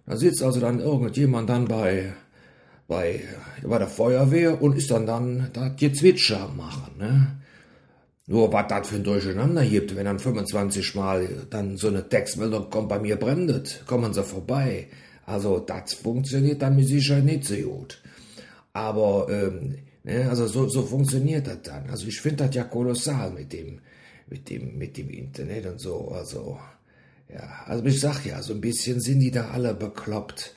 Da 0.05 0.15
sitzt 0.15 0.43
also 0.43 0.61
dann 0.61 0.79
irgendjemand 0.79 1.49
dann 1.49 1.65
bei, 1.65 2.13
bei, 2.87 3.21
bei 3.63 3.79
der 3.79 3.89
Feuerwehr 3.89 4.61
und 4.61 4.77
ist 4.77 4.91
dann 4.91 5.07
dann 5.07 5.49
das 5.55 5.77
Gezwitscher 5.77 6.51
machen, 6.55 6.99
ne? 6.99 7.39
Nur 8.27 8.53
was 8.53 8.67
das 8.69 8.89
für 8.89 8.97
ein 8.97 9.05
Durcheinander 9.05 9.65
gibt, 9.65 9.97
wenn 9.97 10.05
dann 10.05 10.19
25 10.19 10.95
Mal 10.97 11.47
dann 11.49 11.79
so 11.79 11.89
eine 11.89 12.07
Textmeldung 12.07 12.69
kommt, 12.69 12.91
bei 12.91 12.99
mir 12.99 13.17
brennt, 13.17 13.85
kommen 13.87 14.13
sie 14.13 14.23
vorbei. 14.23 14.89
Also 15.25 15.61
das 15.61 15.95
funktioniert 15.95 16.61
dann 16.61 16.77
mit 16.77 16.89
Sicherheit 16.89 17.25
nicht 17.25 17.45
so 17.45 17.55
gut. 17.55 18.03
Aber 18.75 19.29
ähm, 19.31 19.79
ne, 20.05 20.29
also 20.29 20.47
so, 20.47 20.69
so 20.69 20.83
funktioniert 20.83 21.47
das 21.47 21.63
dann. 21.63 21.89
Also 21.89 22.07
ich 22.07 22.21
finde 22.21 22.45
das 22.45 22.55
ja 22.55 22.65
kolossal 22.65 23.31
mit 23.31 23.51
dem, 23.55 23.81
mit 24.31 24.51
dem, 24.51 24.77
mit 24.79 24.97
dem 24.97 25.11
Internet 25.11 25.67
und 25.67 25.79
so. 25.79 26.11
Also, 26.11 26.59
ja, 27.33 27.65
also 27.67 27.85
ich 27.85 28.01
sag 28.01 28.25
ja, 28.25 28.43
so 28.43 28.55
ein 28.55 28.61
bisschen 28.61 29.01
sind 29.01 29.21
die 29.21 29.31
da 29.31 29.51
alle 29.51 29.75
bekloppt. 29.75 30.55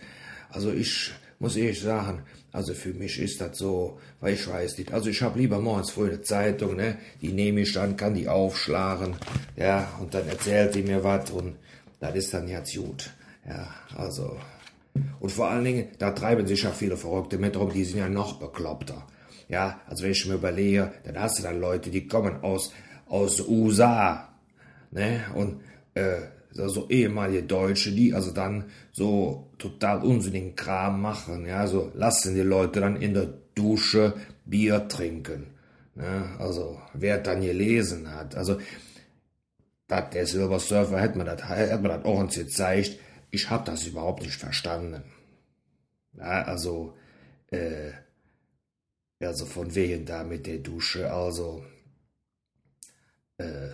Also 0.49 0.71
ich 0.71 1.11
muss 1.39 1.55
ehrlich 1.55 1.81
sagen, 1.81 2.23
also 2.51 2.73
für 2.73 2.93
mich 2.93 3.19
ist 3.19 3.39
das 3.39 3.57
so, 3.57 3.99
weil 4.19 4.33
ich 4.33 4.47
weiß 4.47 4.77
nicht. 4.77 4.93
Also 4.93 5.09
ich 5.09 5.21
habe 5.21 5.39
lieber 5.39 5.59
morgens 5.59 5.91
früh 5.91 6.07
eine 6.07 6.21
Zeitung, 6.21 6.75
ne? 6.75 6.97
Die 7.21 7.31
nehme 7.31 7.61
ich 7.61 7.73
dann, 7.73 7.95
kann 7.95 8.13
die 8.13 8.27
aufschlagen, 8.27 9.15
ja, 9.55 9.97
und 9.99 10.13
dann 10.13 10.27
erzählt 10.27 10.75
die 10.75 10.83
mir 10.83 11.03
was 11.03 11.31
und 11.31 11.55
das 11.99 12.15
ist 12.15 12.33
dann 12.33 12.47
jetzt 12.47 12.75
gut. 12.75 13.11
Ja, 13.47 13.73
also. 13.95 14.37
Und 15.21 15.31
vor 15.31 15.49
allen 15.49 15.63
Dingen, 15.63 15.87
da 15.99 16.11
treiben 16.11 16.45
sich 16.45 16.63
ja 16.63 16.71
viele 16.71 16.97
Verrückte 16.97 17.37
mit 17.37 17.55
rum, 17.55 17.71
die 17.71 17.85
sind 17.85 17.99
ja 17.99 18.09
noch 18.09 18.39
bekloppter. 18.39 19.07
Ja, 19.47 19.81
also 19.87 20.03
wenn 20.03 20.11
ich 20.11 20.25
mir 20.25 20.35
überlege, 20.35 20.91
dann 21.05 21.19
hast 21.19 21.39
du 21.39 21.43
dann 21.43 21.59
Leute, 21.59 21.89
die 21.89 22.07
kommen 22.07 22.43
aus 22.43 22.73
aus 23.11 23.41
USA, 23.41 24.29
ne? 24.91 25.25
Und 25.35 25.61
äh, 25.93 26.21
so 26.53 26.89
ehemalige 26.89 27.43
Deutsche, 27.43 27.91
die 27.91 28.13
also 28.13 28.31
dann 28.31 28.65
so 28.91 29.49
total 29.57 30.03
unsinnigen 30.03 30.55
Kram 30.55 31.01
machen, 31.01 31.45
ja, 31.45 31.67
so 31.67 31.91
lassen 31.93 32.35
die 32.35 32.41
Leute 32.41 32.79
dann 32.79 32.95
in 32.95 33.13
der 33.13 33.33
Dusche 33.55 34.13
Bier 34.45 34.87
trinken. 34.87 35.47
Ne? 35.95 36.35
Also 36.39 36.81
wer 36.93 37.17
dann 37.19 37.41
gelesen 37.41 38.13
hat, 38.13 38.35
also 38.35 38.57
dat, 39.87 40.13
der 40.13 40.25
Silversurfer 40.25 41.01
hätte 41.01 41.17
man 41.17 41.27
das 41.27 41.43
hat 41.43 41.81
man 41.81 41.91
das 41.91 42.05
auch 42.05 42.19
uns 42.19 42.35
gezeigt. 42.35 42.97
Ich 43.29 43.49
hab 43.49 43.65
das 43.65 43.87
überhaupt 43.87 44.21
nicht 44.23 44.35
verstanden. 44.35 45.03
Ja, 46.17 46.43
also 46.43 46.93
äh, 47.51 47.91
also 49.19 49.45
von 49.45 49.75
wegen 49.75 50.05
da 50.05 50.23
mit 50.23 50.47
der 50.47 50.59
Dusche, 50.59 51.11
also 51.11 51.63
äh, 53.41 53.73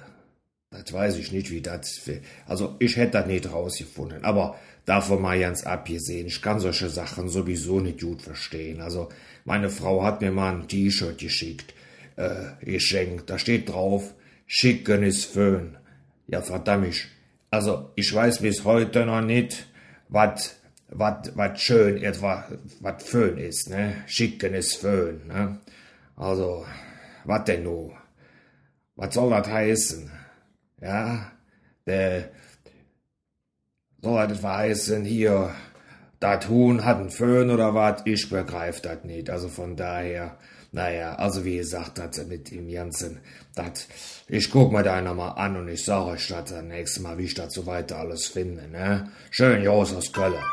das 0.72 0.92
weiß 0.92 1.18
ich 1.18 1.32
nicht, 1.32 1.50
wie 1.52 1.62
das. 1.62 2.02
Also, 2.46 2.76
ich 2.80 2.98
hätte 2.98 3.14
das 3.14 3.28
nicht 3.28 3.52
rausgefunden. 3.52 4.24
Aber 4.24 4.58
davon 4.86 5.22
mal 5.22 5.40
ganz 5.40 5.64
abgesehen, 5.66 6.28
ich 6.28 6.42
kann 6.42 6.60
solche 6.60 6.90
Sachen 6.90 7.30
sowieso 7.30 7.80
nicht 7.80 8.02
gut 8.02 8.22
verstehen. 8.22 8.82
Also, 8.82 9.10
meine 9.46 9.70
Frau 9.70 10.04
hat 10.04 10.22
mir 10.22 10.32
mal 10.32 10.54
ein 10.54 10.68
T-Shirt 10.68 11.18
geschickt, 11.18 11.74
äh, 12.18 12.66
geschenkt. 12.66 13.30
Da 13.30 13.40
steht 13.40 13.70
drauf, 13.70 14.14
schicken 14.46 15.04
ist 15.04 15.26
Föhn. 15.26 15.78
Ja, 16.28 16.42
verdammt. 16.42 17.08
Also, 17.50 17.92
ich 17.96 18.14
weiß 18.14 18.40
bis 18.40 18.66
heute 18.66 19.06
noch 19.06 19.22
nicht, 19.22 19.68
was 20.10 20.58
was 20.90 21.32
was 21.36 21.62
schön 21.62 22.02
etwa 22.02 22.48
was 22.80 23.04
Föhn 23.04 23.38
ist, 23.38 23.70
ne? 23.70 24.04
Schicken 24.06 24.54
ist 24.54 24.78
Föhn, 24.78 25.28
ne? 25.28 25.60
Also, 26.16 26.66
was 27.26 27.44
denn 27.46 27.64
nur? 27.64 27.97
Was 28.98 29.14
soll 29.14 29.30
das 29.30 29.48
heißen? 29.48 30.12
Ja, 30.82 31.32
der 31.86 32.30
soll 34.02 34.28
das 34.28 34.44
heißen 34.44 35.06
hier, 35.06 35.56
dat 36.20 36.50
Huhn 36.50 36.84
hat 36.84 36.98
einen 36.98 37.10
Föhn 37.10 37.50
oder 37.50 37.74
wat, 37.74 38.06
ich 38.06 38.30
begreif 38.30 38.82
dat 38.82 39.06
nicht. 39.06 39.30
Also 39.30 39.48
von 39.50 39.76
daher, 39.76 40.38
naja, 40.72 41.16
also 41.16 41.46
wie 41.46 41.58
gesagt, 41.58 41.98
dat 42.00 42.28
mit 42.28 42.52
dem 42.52 42.68
Jansen, 42.68 43.20
dat, 43.56 43.88
ich 44.28 44.50
guck 44.52 44.72
mir 44.72 44.84
da 44.84 45.02
mal 45.14 45.30
an 45.30 45.56
und 45.56 45.68
ich 45.70 45.86
sag 45.86 46.06
euch 46.06 46.28
das 46.28 46.52
nächstes 46.64 47.02
Mal, 47.02 47.18
wie 47.18 47.26
ich 47.26 47.36
das 47.36 47.54
so 47.54 47.66
weiter 47.66 47.98
alles 47.98 48.28
finde, 48.28 48.68
ne? 48.68 49.12
Schön 49.30 49.64
Jos 49.64 49.94
aus 49.94 50.12
Köln. 50.12 50.44